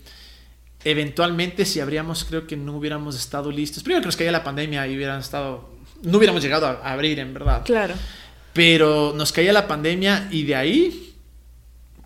[0.84, 3.82] eventualmente si habríamos, creo que no hubiéramos estado listos.
[3.82, 7.18] Primero que nos caía la pandemia y hubieran estado, no hubiéramos llegado a, a abrir
[7.18, 7.64] en verdad.
[7.64, 7.96] Claro.
[8.52, 11.14] Pero nos caía la pandemia y de ahí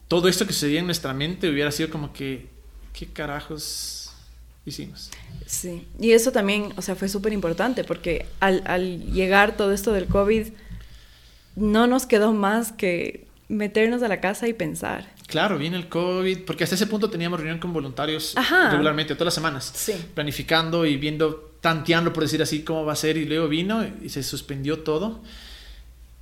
[0.09, 2.49] todo esto que sucedía en nuestra mente hubiera sido como que,
[2.95, 3.94] ¿qué carajos
[4.67, 5.11] hicimos?
[5.47, 9.93] Sí, y eso también, o sea, fue súper importante porque al, al llegar todo esto
[9.93, 10.49] del COVID,
[11.57, 15.13] no nos quedó más que meternos a la casa y pensar.
[15.27, 18.71] Claro, viene el COVID, porque hasta ese punto teníamos reunión con voluntarios Ajá.
[18.71, 19.93] regularmente, todas las semanas, Sí.
[20.15, 24.09] planificando y viendo, tanteando, por decir así, cómo va a ser, y luego vino y
[24.09, 25.21] se suspendió todo.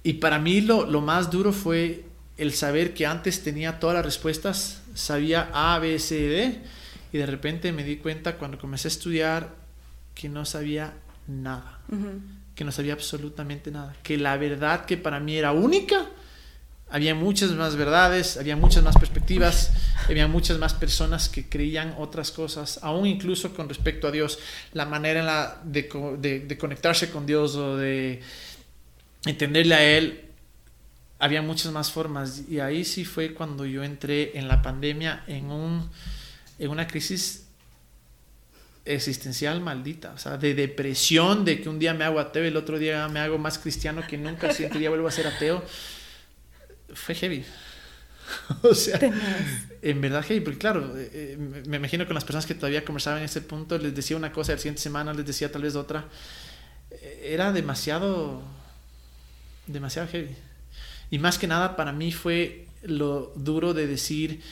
[0.05, 2.05] Y para mí lo, lo más duro fue
[2.39, 6.59] el saber que antes tenía todas las respuestas, sabía A, B, C, D,
[7.13, 9.55] y de repente me di cuenta cuando comencé a estudiar
[10.15, 10.95] que no sabía
[11.27, 11.81] nada,
[12.55, 16.07] que no sabía absolutamente nada, que la verdad que para mí era única,
[16.91, 19.73] había muchas más verdades, había muchas más perspectivas,
[20.09, 24.39] había muchas más personas que creían otras cosas, aún incluso con respecto a Dios,
[24.75, 28.21] la manera en la de, de- de conectarse con Dios o de
[29.25, 30.21] entenderle a Él,
[31.19, 32.43] había muchas más formas.
[32.49, 35.89] Y ahí sí fue cuando yo entré en la pandemia en, un,
[36.63, 37.49] en una crisis
[38.85, 42.79] existencial maldita, o sea, de depresión, de que un día me hago ateo, el otro
[42.79, 45.65] día me hago más cristiano que nunca, el siguiente día vuelvo a ser ateo.
[46.95, 47.45] Fue heavy.
[48.63, 49.01] o sea,
[49.83, 53.19] en verdad heavy, porque claro, eh, eh, me imagino con las personas que todavía conversaban
[53.19, 55.75] en ese punto, les decía una cosa, y la siguiente semana les decía tal vez
[55.75, 56.05] otra.
[56.93, 58.41] Eh, Era demasiado,
[59.67, 60.37] demasiado heavy.
[61.11, 64.43] Y más que nada para mí fue lo duro de decir,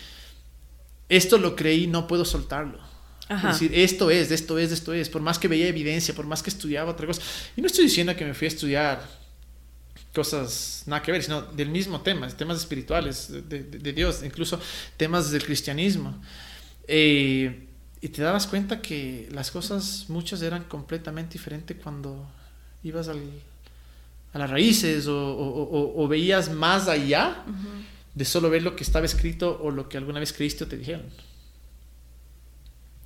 [1.10, 2.78] esto lo creí, no puedo soltarlo.
[3.28, 3.50] Ajá.
[3.50, 5.08] Es decir, esto es, esto es, esto es.
[5.10, 7.20] Por más que veía evidencia, por más que estudiaba otra cosa.
[7.56, 9.20] Y no estoy diciendo que me fui a estudiar
[10.14, 14.58] cosas nada que ver, sino del mismo tema, temas espirituales, de, de- de Dios, incluso
[14.96, 16.20] temas del cristianismo.
[16.88, 17.66] Eh,
[18.00, 22.26] y te dabas cuenta que las cosas, muchas eran completamente diferentes cuando
[22.82, 23.20] ibas al,
[24.32, 27.68] a las raíces o, o- o- o veías más allá Ujú.
[28.14, 30.76] De solo ver lo que estaba escrito o lo que alguna vez creíste o te
[30.76, 31.06] dijeron.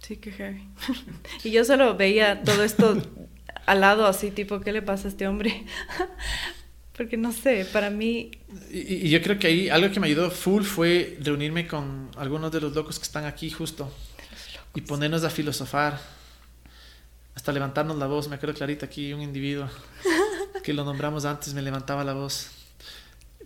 [0.01, 0.69] Sí, qué heavy.
[1.45, 3.01] y yo solo veía todo esto
[3.67, 5.65] al lado así, tipo, ¿qué le pasa a este hombre?
[6.97, 8.31] Porque no sé, para mí...
[8.71, 12.61] Y, yo creo que ahí algo que me ayudó full fue reunirme con algunos de
[12.61, 13.93] los locos que están aquí justo
[14.75, 16.01] y ponernos a filosofar,
[17.35, 18.29] hasta levantarnos la voz.
[18.29, 19.69] Me acuerdo clarito aquí un individuo
[20.63, 22.51] que lo nombramos antes me levantaba la voz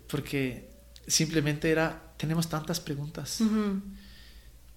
[0.09, 0.69] porque
[1.09, 3.43] simplemente era, tenemos tantas preguntas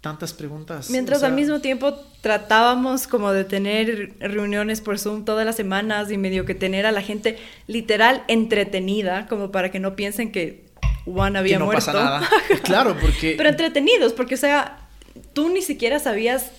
[0.02, 0.90] tantas preguntas.
[0.90, 6.18] Mientras al mismo tiempo tratábamos como de tener reuniones por Zoom todas las semanas y
[6.18, 10.66] medio que tener a la gente literal entretenida, como para que no piensen que
[11.06, 11.86] Juan había que no muerto.
[11.86, 12.30] Pasa nada.
[12.64, 13.36] claro, porque...
[13.38, 14.90] Pero entretenidos, porque o sea,
[15.34, 16.52] tú ni siquiera sabías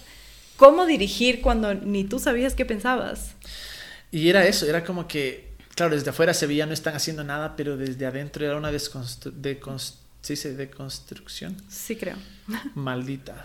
[0.56, 3.34] cómo dirigir cuando ni tú sabías qué pensabas.
[4.12, 7.56] Y era eso, era como que, claro, desde afuera se veía no están haciendo nada,
[7.56, 11.56] pero desde adentro era una desconstrucción ¿Sí dice deconstrucción?
[11.68, 12.16] Sí, creo.
[12.76, 13.44] Maldita.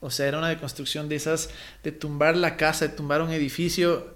[0.00, 1.50] O sea, era una deconstrucción de esas,
[1.82, 4.14] de tumbar la casa, de tumbar un edificio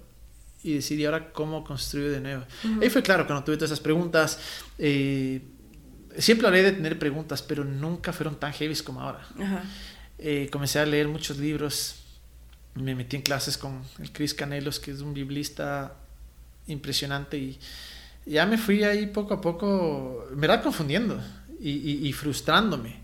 [0.63, 2.45] y decir, ¿y ahora cómo construyo de nuevo?
[2.81, 4.39] Ahí fue claro, cuando tuve todas esas preguntas,
[4.77, 5.41] eh,
[6.17, 9.27] siempre hablé de tener preguntas, pero nunca fueron tan heavy como ahora.
[10.17, 11.95] Eh, comencé a leer muchos libros,
[12.75, 15.95] me metí en clases con el Chris Canelos, que es un biblista
[16.67, 17.59] impresionante, y
[18.25, 21.19] ya me fui ahí poco a poco, me era confundiendo
[21.59, 22.99] y, frustrándome.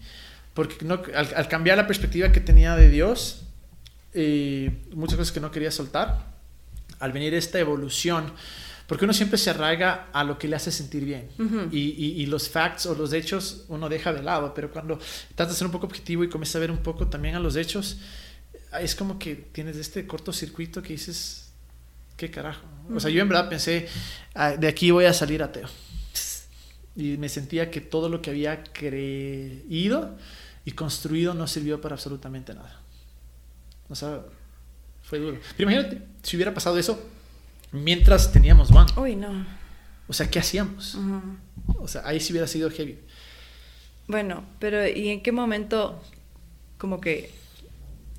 [0.53, 3.43] Porque no, al, cambiar la perspectiva que tenía de Dios,
[4.13, 6.25] eh, muchas cosas que no quería soltar,
[6.99, 8.33] al venir esta evolución,
[8.87, 11.29] porque uno siempre se arraiga a lo que le hace sentir bien.
[11.71, 14.97] y, los facts o los hechos uno deja de lado, pero cuando
[15.35, 17.55] tratas de ser un poco objetivo y comienzas a ver un poco también a los
[17.55, 17.97] hechos,
[18.79, 21.46] es como que tienes este cortocircuito que dices,
[22.17, 22.65] ¿qué carajo?
[22.93, 23.87] O sea, yo en verdad pensé,
[24.33, 25.67] ah, de aquí voy a salir ateo
[26.97, 30.17] y me sentía que todo lo que había creído
[30.65, 32.81] y construido no sirvió para absolutamente nada.
[33.87, 34.23] O sea,
[35.03, 35.37] fue duro.
[35.55, 36.99] Pero imagínate, si hubiera pasado eso
[37.71, 38.91] mientras teníamos One.
[38.97, 39.45] Uy, no.
[40.07, 40.97] O sea, ¿qué hacíamos?
[41.77, 42.97] O sea, ahí sí hubiera sido heavy.
[44.07, 46.01] Bueno, pero ¿y en qué momento
[46.79, 47.31] como que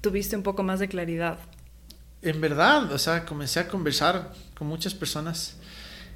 [0.00, 1.38] tuviste un poco más de claridad?
[2.22, 5.56] En verdad, o sea, comencé a conversar con muchas personas,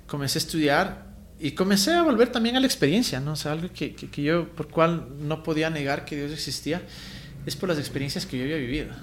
[0.07, 1.07] comencé a estudiar
[1.39, 3.33] y comencé a volver también a la experiencia, ¿no?
[3.33, 6.83] O sea, algo que, que, yo, por cual no podía negar que Dios existía,
[7.47, 8.95] es por las experiencias que yo había vivido.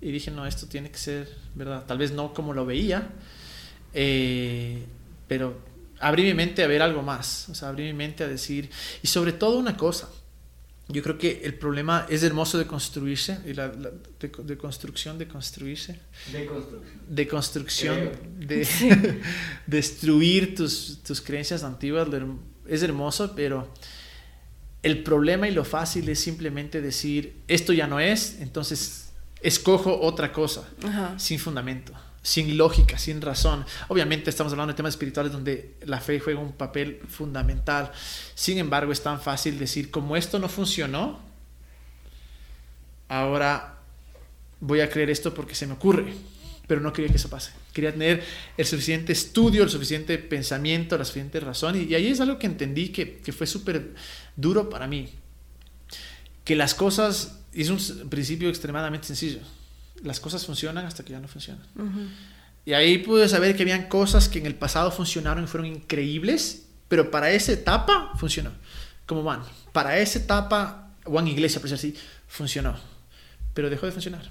[0.00, 1.84] Y dije, no, esto tiene que ser, ¿verdad?
[1.86, 3.08] Tal vez no como lo veía,
[3.94, 4.84] eh,
[5.28, 5.60] pero
[6.00, 8.68] abrí mi mente a ver algo más, o sea, abrí mi mente a decir,
[9.02, 10.08] y sobre todo una cosa,
[10.88, 16.00] yo creo que el problema es hermoso de construirse, y la, de, construcción, de construirse.
[17.08, 18.10] De construcción.
[18.38, 18.66] De
[19.66, 22.08] destruir tus, tus, creencias antiguas.
[22.66, 23.72] Es hermoso, pero
[24.82, 30.32] el problema y lo fácil es simplemente decir, esto ya no es, entonces escojo otra
[30.32, 30.68] cosa,
[31.16, 33.64] sin fundamento sin lógica, sin razón.
[33.88, 37.90] Obviamente estamos hablando de temas espirituales donde la fe juega un papel fundamental.
[38.34, 41.20] Sin embargo, es tan fácil decir, como esto no funcionó,
[43.08, 43.80] ahora
[44.60, 46.14] voy a creer esto porque se me ocurre.
[46.68, 47.50] Pero no quería que eso pase.
[47.72, 48.22] Quería tener
[48.56, 51.76] el suficiente estudio, el suficiente pensamiento, la suficiente razón.
[51.76, 53.94] Y, ahí es algo que entendí que, que fue súper
[54.36, 55.10] duro para mí.
[56.44, 59.40] Que las cosas, es un principio extremadamente sencillo
[60.02, 61.64] las cosas funcionan hasta que ya no funcionan.
[62.64, 66.66] Y ahí pude saber que habían cosas que en el pasado funcionaron y fueron increíbles,
[66.88, 68.50] pero para esa etapa funcionó.
[69.06, 72.76] Como van, para esa etapa, Juan Iglesia, por decir así, funcionó,
[73.54, 74.30] pero dejó de funcionar.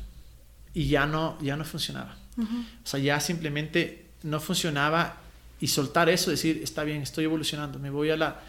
[0.74, 2.16] Y ya no, ya no funcionaba.
[2.38, 5.18] O sea, ya simplemente no funcionaba
[5.60, 8.40] y soltar eso, decir, está bien, estoy evolucionando, me voy a la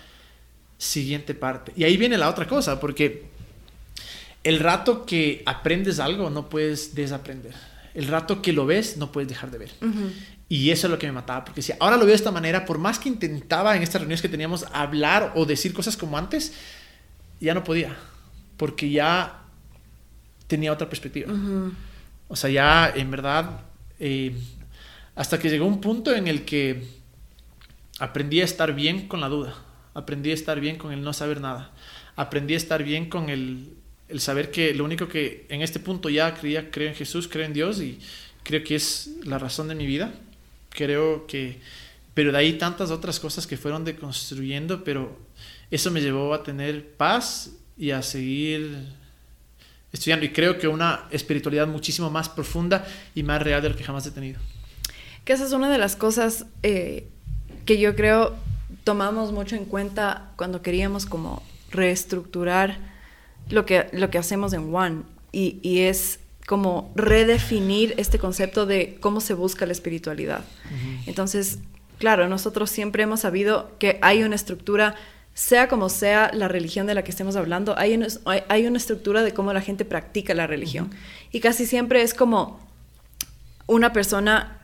[0.78, 1.72] siguiente parte.
[1.76, 3.31] Y ahí viene la otra cosa, porque
[4.44, 7.54] el rato que aprendes algo no puedes desaprender.
[7.94, 9.70] El rato que lo ves no puedes dejar de ver.
[10.48, 12.64] Y eso es lo que me mataba, porque si ahora lo veo de esta manera,
[12.64, 16.54] por más que intentaba en estas reuniones que teníamos hablar o decir cosas como antes,
[17.40, 17.96] ya no podía,
[18.56, 19.42] porque ya
[20.46, 21.32] tenía otra perspectiva.
[22.28, 23.60] O sea, ya en verdad,
[23.98, 24.36] eh,
[25.14, 26.86] hasta que llegó un punto en el que
[27.98, 29.54] aprendí a estar bien con la duda,
[29.94, 31.70] aprendí a estar bien con el no saber nada,
[32.16, 33.74] aprendí a estar bien con el
[34.12, 37.46] el saber que lo único que en este punto ya creía, creo en Jesús, creo
[37.46, 37.98] en Dios y
[38.42, 40.12] creo que es la razón de mi vida.
[40.68, 41.58] Creo que,
[42.12, 45.18] pero de ahí tantas otras cosas que fueron deconstruyendo, pero
[45.70, 48.86] eso me llevó a tener paz y a seguir
[49.92, 50.26] estudiando.
[50.26, 54.06] Y creo que una espiritualidad muchísimo más profunda y más real de lo que jamás
[54.06, 54.40] he tenido.
[55.24, 57.06] Que esa es una de las cosas eh,
[57.64, 58.36] que yo creo
[58.84, 62.91] tomamos mucho en cuenta cuando queríamos como reestructurar
[63.48, 65.02] lo que, lo que hacemos en One
[65.32, 70.44] y, y es como redefinir este concepto de cómo se busca la espiritualidad.
[71.06, 71.58] Entonces,
[71.98, 74.96] claro, nosotros siempre hemos sabido que hay una estructura,
[75.34, 78.08] sea como sea la religión de la que estemos hablando, hay una,
[78.48, 80.90] hay una estructura de cómo la gente practica la religión.
[81.30, 82.60] Y casi siempre es como
[83.66, 84.60] una persona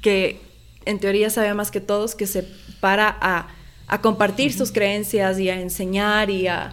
[0.00, 0.40] que
[0.86, 2.48] en teoría sabe más que todos, que se
[2.80, 3.48] para a,
[3.86, 6.72] a compartir sus creencias y a enseñar y a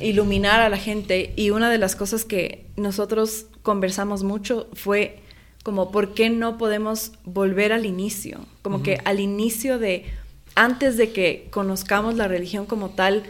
[0.00, 1.32] iluminar a la gente.
[1.36, 5.20] Y una de las cosas que nosotros conversamos mucho fue
[5.62, 8.46] como, ¿por qué no podemos volver al inicio?
[8.62, 10.06] Como que al inicio de,
[10.54, 13.24] antes de que conozcamos la religión como tal,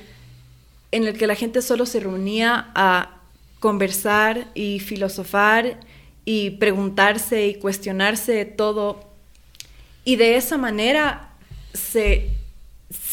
[0.92, 3.20] en el que la gente solo se reunía a
[3.58, 5.80] conversar y filosofar
[6.24, 9.04] y preguntarse y cuestionarse todo.
[10.04, 11.34] Y de esa manera
[11.74, 12.30] se,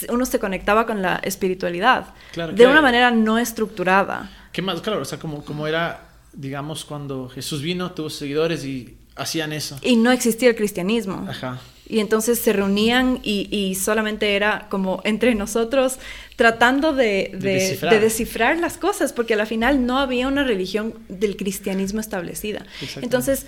[0.10, 4.30] uno se conectaba con la espiritualidad de una manera no estructurada.
[4.52, 4.82] ¿Qué más?
[4.82, 9.78] Claro, o sea, como, como era, digamos, cuando Jesús vino, tuvo seguidores y hacían eso.
[9.82, 11.26] Y no existía el cristianismo.
[11.30, 11.60] Ajá.
[11.90, 16.00] Y entonces se reunían y, solamente era como entre nosotros
[16.36, 18.58] tratando de, descifrar.
[18.58, 22.66] las cosas, porque al final no había una religión del cristianismo establecida.
[23.02, 23.46] Entonces,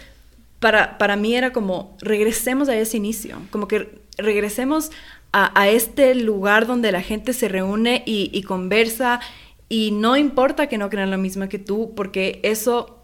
[0.60, 4.92] para, para mí era como, regresemos a ese inicio, como que regresemos
[5.32, 9.20] a, este lugar donde la gente se reúne y, conversa
[9.68, 13.04] y no importa que no crean lo mismo que tú, porque eso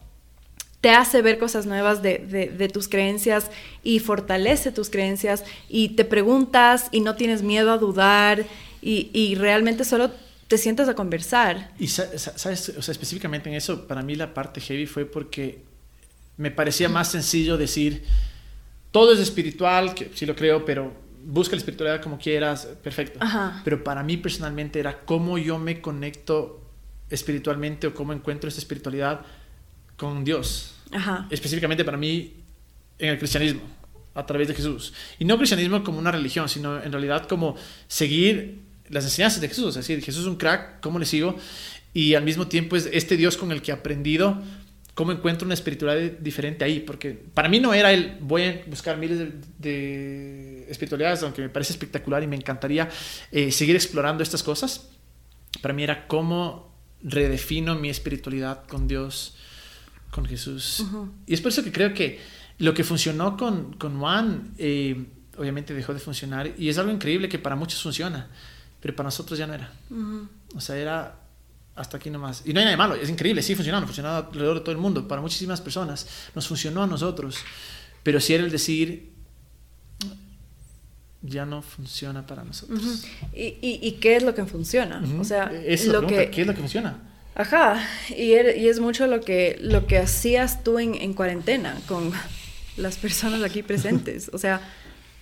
[0.81, 3.51] te hace ver cosas nuevas de, tus creencias
[3.83, 8.45] y fortalece tus creencias y te preguntas y no tienes miedo a dudar
[8.81, 10.11] y, realmente solo
[10.47, 11.71] te sientas a conversar.
[11.79, 15.63] Y sabes, o sea, específicamente en eso, para mí la parte heavy fue porque
[16.37, 18.03] me parecía más sencillo decir,
[18.91, 23.19] todo es espiritual, que sí lo creo, pero busca la espiritualidad como quieras, perfecto.
[23.63, 26.61] Pero para mí personalmente era cómo yo me conecto
[27.09, 29.21] espiritualmente o cómo encuentro esa espiritualidad
[29.97, 30.75] con Dios
[31.29, 32.33] específicamente para mí
[32.99, 33.61] en el cristianismo,
[34.13, 34.93] a través de Jesús.
[35.19, 37.55] Y no cristianismo como una religión, sino en realidad como
[37.87, 39.69] seguir las enseñanzas de Jesús.
[39.69, 41.35] Es decir, Jesús es un crack, ¿cómo le sigo?
[41.93, 44.41] Y al mismo tiempo es este Dios con el que he aprendido
[44.95, 46.79] cómo encuentro una espiritualidad diferente ahí.
[46.79, 49.19] Porque para mí no era el voy a buscar miles
[49.59, 52.89] de, espiritualidades, aunque me parece espectacular y me encantaría
[53.31, 54.89] eh, seguir explorando estas cosas.
[55.61, 59.37] Para mí era cómo redefino mi espiritualidad con Dios
[60.09, 60.85] con Jesús.
[61.27, 62.21] Y es por eso que creo que
[62.57, 65.05] lo que funcionó con, con Juan, eh,
[65.37, 66.53] obviamente dejó de funcionar.
[66.57, 68.29] Y es algo increíble que para muchos funciona,
[68.79, 69.71] pero para nosotros ya no era.
[70.55, 71.19] O sea, era
[71.75, 72.41] hasta aquí nomás.
[72.45, 74.77] Y no hay nada de malo, es increíble, sí funcionaba, funcionaba alrededor de todo el
[74.77, 76.07] mundo, para muchísimas personas.
[76.33, 77.37] Nos funcionó a nosotros.
[78.03, 79.11] Pero si era el decir,
[81.21, 83.05] ya no funciona para nosotros.
[83.33, 85.03] ¿Y, y, qué es lo que funciona?
[85.19, 85.51] O sea,
[85.87, 86.29] lo que...
[86.29, 86.99] ¿qué es lo que funciona?
[87.33, 87.85] Ajá,
[88.15, 92.11] y, er, y, es mucho lo que, lo que hacías tú en, en, cuarentena con
[92.77, 94.29] las personas aquí presentes.
[94.31, 94.61] O sea,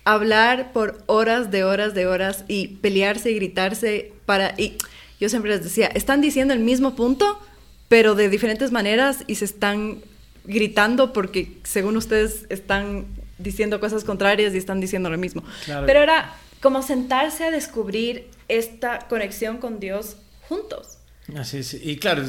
[0.03, 4.53] hablar por horas de horas de horas y pelearse y gritarse para...
[4.59, 4.77] Y
[5.19, 7.39] yo siempre les decía, están diciendo el mismo punto,
[7.87, 10.01] pero de diferentes maneras y se están
[10.45, 13.05] gritando porque según ustedes están
[13.37, 15.43] diciendo cosas contrarias y están diciendo lo mismo.
[15.67, 20.97] Pero era como sentarse a descubrir esta conexión con Dios juntos.
[21.37, 22.23] Así es, y claro,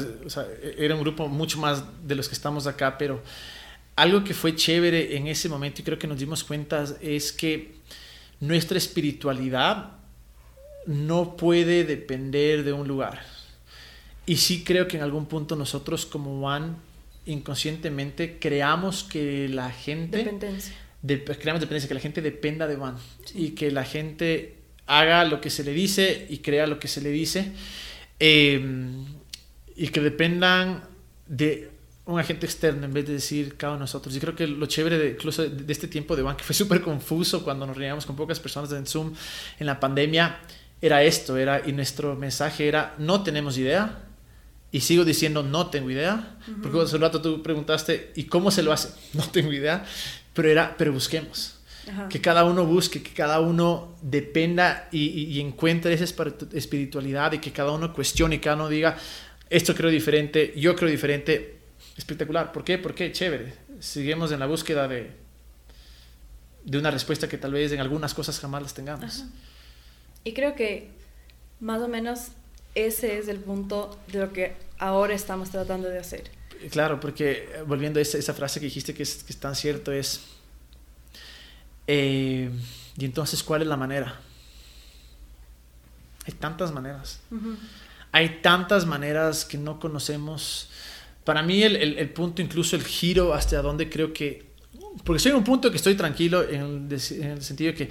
[0.77, 3.21] era un grupo mucho más de los que estamos acá, pero
[3.95, 7.75] algo que fue chévere en ese momento y creo que nos dimos cuenta es que
[8.39, 9.94] nuestra espiritualidad
[10.85, 13.21] no puede depender de un lugar.
[14.25, 16.77] Y sí creo que en algún punto nosotros como Juan
[17.25, 20.17] inconscientemente creamos que la gente...
[20.17, 20.75] Dependencia.
[21.39, 22.95] creamos dependencia, que la gente dependa de Juan
[23.33, 24.55] y que la gente
[24.87, 27.51] haga lo que se le dice y crea lo que se le dice.
[28.19, 29.05] Em,
[29.75, 30.83] y que dependan
[31.27, 31.69] de
[32.05, 34.15] un agente externo en vez de decir cada uno de nosotros.
[34.15, 36.81] Y creo que lo chévere de, incluso de, este tiempo de One, que fue súper
[36.81, 39.13] confuso cuando nos reuníamos con pocas personas en Zoom
[39.59, 40.39] en la pandemia,
[40.81, 44.05] era esto, era, y nuestro mensaje era, no tenemos idea,
[44.71, 48.61] y sigo diciendo, no tengo idea, porque hace un rato tú preguntaste, ¿y cómo se
[48.61, 48.89] lo hace?
[49.13, 49.85] No tengo idea,
[50.33, 51.53] pero era, pero busquemos.
[52.09, 56.03] Que cada uno busque, que cada uno dependa y, encuentre esa
[56.53, 58.97] espiritualidad y que cada uno cuestione cada uno diga,
[59.49, 61.59] esto creo diferente, yo creo diferente.
[61.95, 62.51] Espectacular.
[62.51, 62.77] ¿Por qué?
[62.77, 63.53] Porque chévere.
[63.79, 65.11] Seguimos en la búsqueda de,
[66.65, 69.25] de una respuesta que tal vez en algunas cosas jamás las tengamos.
[70.25, 70.89] Y creo que
[71.61, 72.31] más o menos
[72.75, 76.29] ese es el punto de lo que ahora estamos tratando de hacer.
[76.71, 79.55] Claro, porque eh, volviendo a esa, esa frase que dijiste que es, que es tan
[79.55, 80.35] cierto, es
[81.87, 82.49] eh,
[82.97, 84.19] y entonces, ¿cuál es la manera?
[86.25, 87.21] Hay tantas maneras.
[88.11, 90.69] Hay tantas maneras que no conocemos
[91.23, 94.45] para mí el, el, punto, incluso el giro hasta donde creo que,
[95.03, 97.89] porque soy en un punto que estoy tranquilo en el, en el sentido de que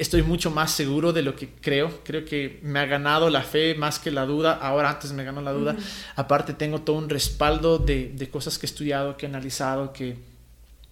[0.00, 2.00] estoy mucho más seguro de lo que creo.
[2.04, 4.54] Creo que me ha ganado la fe más que la duda.
[4.54, 5.76] Ahora antes me ganó la duda.
[6.16, 10.16] Aparte tengo todo un respaldo de, de, cosas que he estudiado, que he analizado, que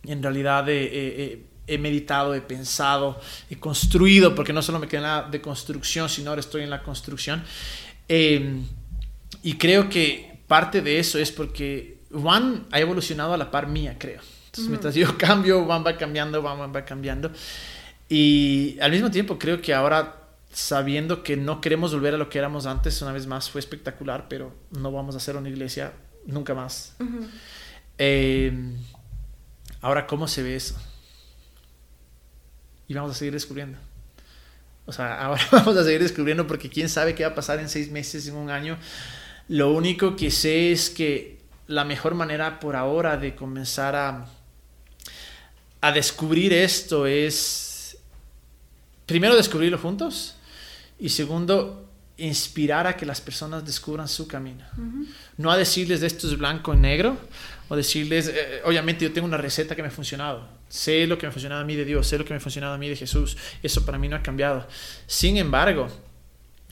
[0.04, 5.28] en realidad he, he, meditado, he pensado, he construido, porque no solo me queda nada
[5.30, 7.42] de construcción, sino ahora estoy en la construcción.
[8.08, 8.62] Em,
[9.42, 13.96] y creo que parte de eso es porque Juan ha evolucionado a la par mía,
[13.98, 14.20] creo.
[14.46, 17.32] Entonces, mientras yo cambio, Juan va cambiando, Juan va cambiando.
[18.08, 20.18] Y al mismo tiempo creo que ahora
[20.52, 24.26] sabiendo que no queremos volver a lo que éramos antes, una vez más fue espectacular,
[24.28, 25.92] pero no vamos a hacer una iglesia
[26.26, 26.96] nunca más.
[27.98, 28.52] Eh,
[29.80, 30.76] ahora, ¿cómo se ve eso?
[32.86, 33.78] Y vamos a seguir descubriendo.
[34.86, 37.68] O sea, ahora vamos a seguir descubriendo porque quién sabe qué va a pasar en
[37.68, 38.78] seis meses, en un año.
[39.48, 44.26] Lo único que sé es que la mejor manera por ahora de comenzar a,
[45.82, 47.67] a descubrir esto es
[49.08, 50.36] primero descubrirlo juntos
[51.00, 51.88] y segundo
[52.18, 54.64] inspirar a que las personas descubran su camino.
[55.36, 57.16] No a decirles de esto es blanco y negro
[57.68, 61.26] o decirles, eh, obviamente yo tengo una receta que me ha funcionado, sé lo que
[61.26, 62.88] me ha funcionado a mí de Dios, sé lo que me ha funcionado a mí
[62.88, 64.66] de Jesús, eso para mí no ha cambiado.
[65.06, 65.88] Sin embargo,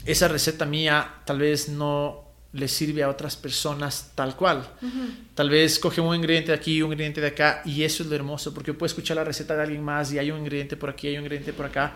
[0.04, 4.66] esa receta mía tal vez no le sirve a otras personas tal cual.
[5.34, 8.16] Tal vez coge un ingrediente de aquí, un ingrediente de acá, y eso es lo
[8.16, 11.08] hermoso, porque puedo escuchar la receta de alguien más y hay un ingrediente por aquí,
[11.08, 11.94] hay un ingrediente por acá,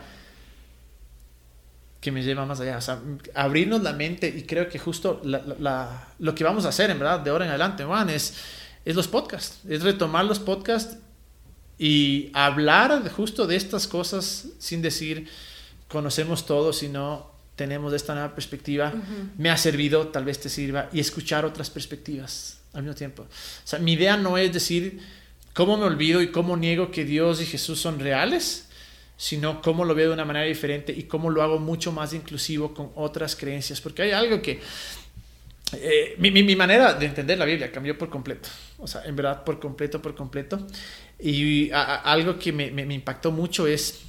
[2.00, 2.78] que me lleva más allá.
[2.78, 3.00] O sea,
[3.34, 7.30] abrirnos la mente y creo que justo lo que vamos a hacer, en verdad, de
[7.30, 8.34] ahora en adelante, Juan, es,
[8.84, 9.60] es los podcasts.
[9.68, 10.96] Es retomar los podcasts
[11.78, 15.28] y hablar justo de estas cosas sin decir
[15.88, 18.92] conocemos todo, sino tenemos esta nueva perspectiva.
[19.36, 23.22] Me ha servido, tal vez te sirva, y escuchar otras perspectivas al mismo tiempo.
[23.24, 23.26] O
[23.66, 25.00] sea, mi idea no es decir
[25.52, 28.69] cómo me olvido y cómo niego que Dios y Jesús son reales
[29.20, 32.72] sino cómo lo veo de una manera diferente y cómo lo hago mucho más inclusivo
[32.72, 33.78] con otras creencias.
[33.78, 34.58] Porque hay algo que...
[35.74, 38.48] Eh, mi, mi, manera de entender la Biblia cambió por completo.
[38.78, 40.66] O sea, en verdad, por completo, por completo.
[41.18, 44.00] Y algo que me, me, impactó mucho es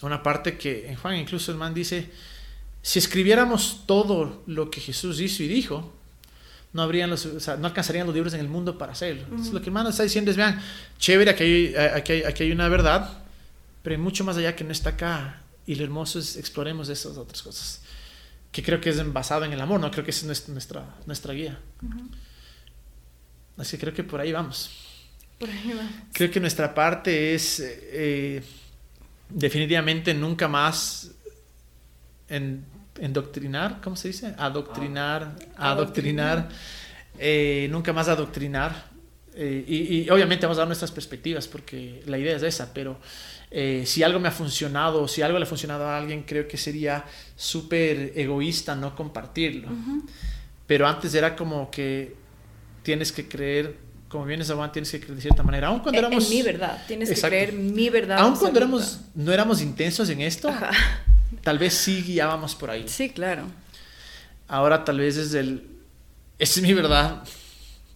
[0.00, 2.08] una parte que en Juan incluso el man dice,
[2.80, 5.92] si escribiéramos todo lo que Jesús hizo y dijo,
[6.72, 9.26] no, habrían los, o sea, no alcanzarían los libros en el mundo para hacerlo.
[9.52, 10.58] Lo que el man está diciendo es, vean,
[10.98, 13.21] chévere, aquí hay, aquí hay, aquí hay una verdad,
[13.82, 15.42] pero hay mucho más allá que no está acá.
[15.66, 17.82] Y lo hermoso es exploremos esas otras cosas.
[18.50, 19.90] Que creo que es basado en el amor, ¿no?
[19.90, 21.58] Creo que esa es nuestra, nuestra guía.
[23.56, 24.70] Así que creo que por ahí vamos.
[25.38, 25.92] Por ahí vamos.
[26.12, 28.42] Creo que nuestra parte es eh,
[29.28, 31.12] definitivamente nunca más
[32.28, 32.64] en,
[33.00, 34.34] endoctrinar, ¿cómo se dice?
[34.38, 35.72] Adoctrinar, ah.
[35.72, 36.48] adoctrinar,
[37.18, 38.90] eh, nunca más adoctrinar.
[39.34, 42.98] Eh, y, y, obviamente vamos a dar nuestras perspectivas porque la idea es esa, pero
[43.54, 46.48] eh, si algo me ha funcionado o si algo le ha funcionado a alguien, creo
[46.48, 47.04] que sería
[47.36, 49.68] súper egoísta no compartirlo.
[50.66, 52.16] Pero antes era como que
[52.82, 53.76] tienes que creer,
[54.08, 55.68] como vienes a Juan, tienes que creer de cierta manera.
[55.68, 56.24] Aún cuando éramos...
[56.24, 58.20] En mi verdad, tienes que creer mi verdad.
[58.20, 60.50] Aún cuando éramos, no éramos intensos en esto,
[61.42, 62.88] tal vez sí guiábamos por ahí.
[62.88, 63.44] Sí, claro.
[64.48, 65.68] Ahora tal vez es el...
[66.38, 67.22] Esa es mi verdad.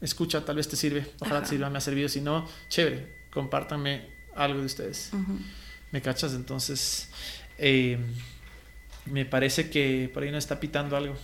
[0.03, 1.07] Escucha, tal vez te sirve.
[1.21, 2.11] Ojalá te sirva, me ha servido.
[2.11, 5.11] Si no, chévere, compártanme algo de ustedes.
[5.93, 6.35] ¿Me cachas?
[6.35, 7.09] Entonces,
[7.59, 7.99] eh,
[9.07, 11.17] me parece que por ahí nos está pitando algo.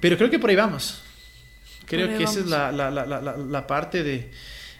[0.00, 1.02] Pero creo que por ahí vamos.
[1.86, 4.30] Creo que esa es la, la, la, la, parte de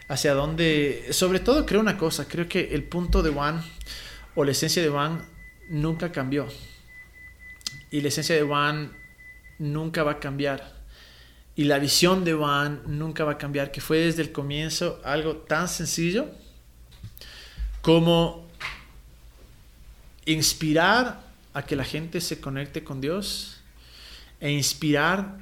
[0.09, 1.07] hacia dónde...
[1.11, 3.65] Sobre todo creo una cosa, creo que el punto de Juan
[4.35, 5.25] o la esencia de Juan
[5.71, 6.47] nunca cambió.
[7.91, 8.93] Y la esencia de Juan
[9.59, 10.85] nunca va a cambiar.
[11.57, 15.39] Y la visión de Juan nunca va a cambiar, que fue desde el comienzo algo
[15.39, 16.31] tan sencillo
[17.83, 18.47] como
[20.27, 21.23] inspirar
[21.55, 23.61] a que la gente se conecte con Dios
[24.41, 25.39] e inspirar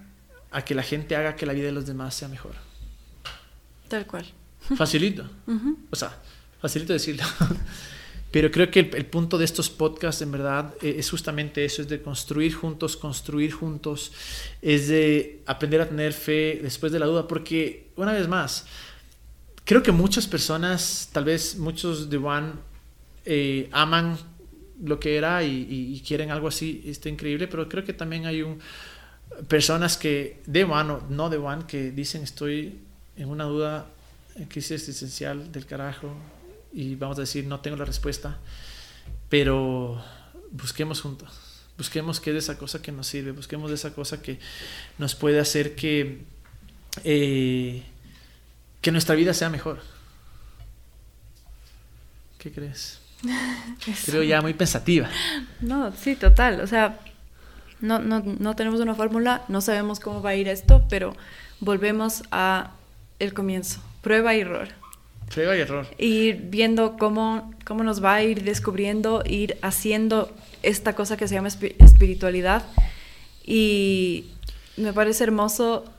[0.51, 2.55] a que la gente haga que la vida de los demás sea mejor.
[3.89, 4.27] Tal cual.
[4.77, 5.29] Facilito.
[5.91, 6.17] O sea,
[6.61, 7.25] facilito decirlo.
[8.31, 11.89] Pero creo que el, punto de estos podcasts en verdad eh, es justamente eso, es
[11.89, 14.13] de construir juntos, construir juntos,
[14.61, 18.67] es de aprender a tener fe después de la duda, porque una vez más,
[19.67, 22.53] creo que muchas personas, tal vez muchos de One,
[23.27, 24.17] eh, aman
[24.83, 28.45] lo que era y, quieren algo así, está increíble, pero creo que también hay
[29.49, 32.79] personas que de One o no de One que dicen estoy
[33.17, 33.87] en una duda,
[34.37, 36.15] en crisis existencial del carajo
[36.73, 38.39] y vamos a decir no tengo la respuesta,
[39.29, 40.01] pero
[40.53, 41.31] busquemos juntos,
[41.77, 44.39] busquemos qué es esa cosa que nos sirve, busquemos esa cosa que
[44.99, 46.21] nos puede hacer que
[47.03, 47.83] eh,
[48.87, 49.81] que nuestra vida sea mejor.
[52.39, 53.01] ¿Qué crees?
[54.07, 55.11] Creo ya muy pensativa.
[55.61, 56.61] No, sí, total.
[56.61, 57.01] O sea,
[57.81, 61.17] no, no, no tenemos una fórmula, no sabemos cómo va a ir esto, pero
[61.59, 62.75] volvemos a
[63.19, 64.69] el comienzo, prueba y error.
[65.35, 65.89] Prueba y error.
[65.99, 70.33] Ir viendo cómo, cómo nos va a ir descubriendo, ir haciendo
[70.63, 72.65] esta cosa que se llama espiritualidad.
[73.45, 74.27] Y
[74.77, 75.93] me parece hermoso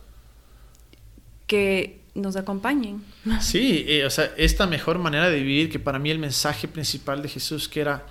[1.47, 3.03] que nos acompañen.
[3.39, 7.21] Sí, eh, o sea, esta mejor manera de vivir, que para mí el mensaje principal
[7.21, 8.05] de Jesús, que era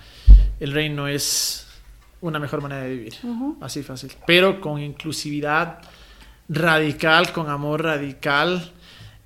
[0.59, 1.67] el reino es
[2.21, 3.13] una mejor manera de vivir,
[3.61, 5.79] así fácil, pero con inclusividad
[6.49, 8.71] radical, con amor radical,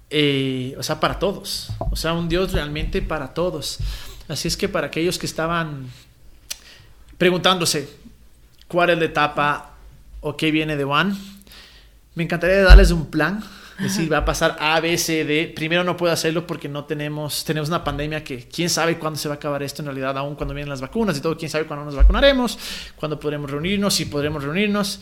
[0.09, 3.79] eh, o sea, para todos, o sea, un Dios realmente para todos.
[4.27, 5.87] Así es que para aquellos que estaban
[7.17, 7.89] preguntándose
[8.67, 9.73] cuál es la etapa
[10.21, 11.15] o qué viene de One,
[12.15, 13.43] me encantaría darles un plan
[13.83, 15.51] es decir, va a pasar A, B, C, D.
[15.55, 19.27] Primero no puedo hacerlo porque no tenemos, tenemos una pandemia que quién sabe cuándo se
[19.27, 21.65] va a acabar esto en realidad, aún cuando vienen las vacunas y todo, quién sabe
[21.65, 22.59] cuándo nos vacunaremos,
[22.95, 24.99] cuándo podremos reunirnos, si podremos reunirnos.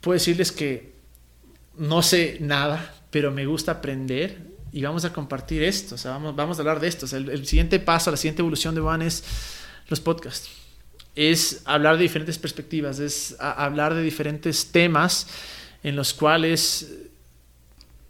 [0.00, 0.94] Puedo decirles que
[1.76, 4.38] no sé nada, pero me gusta aprender
[4.72, 7.04] y vamos a compartir esto, o sea, vamos, vamos a hablar de esto.
[7.14, 9.24] el, siguiente paso, la siguiente evolución de Van es
[9.88, 10.48] los podcasts.
[11.14, 15.26] Es hablar de diferentes perspectivas, es hablar de diferentes temas
[15.82, 16.92] en los cuales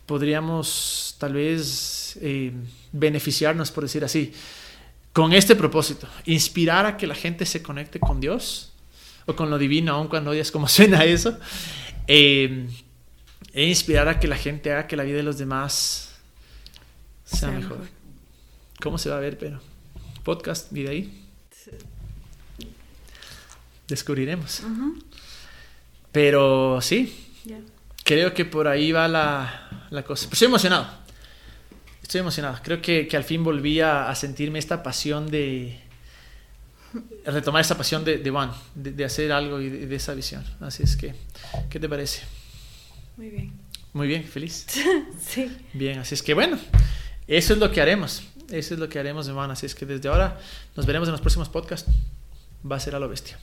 [0.06, 2.52] podríamos tal vez eh,
[2.92, 4.32] beneficiarnos, por decir así,
[5.12, 8.72] con este propósito, inspirar a que la gente se conecte con Dios
[9.26, 11.38] o con lo divino, aun cuando oyes cómo suena eso,
[12.06, 12.66] eh,
[13.52, 16.14] e inspirar a que la gente haga que la vida de los demás
[17.24, 17.86] sea, mejor.
[18.80, 19.60] ¿Cómo se va a ver, pero?
[20.24, 21.26] Podcast, vida ahí.
[23.88, 24.62] Descubriremos.
[26.12, 27.27] Pero sí,
[28.04, 30.28] Creo que por ahí va la, la cosa.
[30.32, 30.86] estoy emocionado.
[32.02, 32.58] Estoy emocionado.
[32.62, 35.78] Creo que, que al fin volví a, sentirme esta pasión de...
[37.26, 40.42] retomar esa pasión de, de Juan, de, hacer algo y de, esa visión.
[40.60, 41.14] Así es que,
[41.68, 42.22] ¿qué te parece?
[43.18, 43.52] Muy bien.
[43.92, 44.66] Muy bien, feliz.
[45.20, 45.54] sí.
[45.74, 46.58] Bien, así es que bueno,
[47.26, 48.22] eso es lo que haremos.
[48.50, 49.52] Eso es lo que haremos, hermano.
[49.52, 50.40] Así es que desde ahora
[50.76, 51.90] nos veremos en los próximos podcasts.
[52.64, 53.38] Va a ser a lo bestia.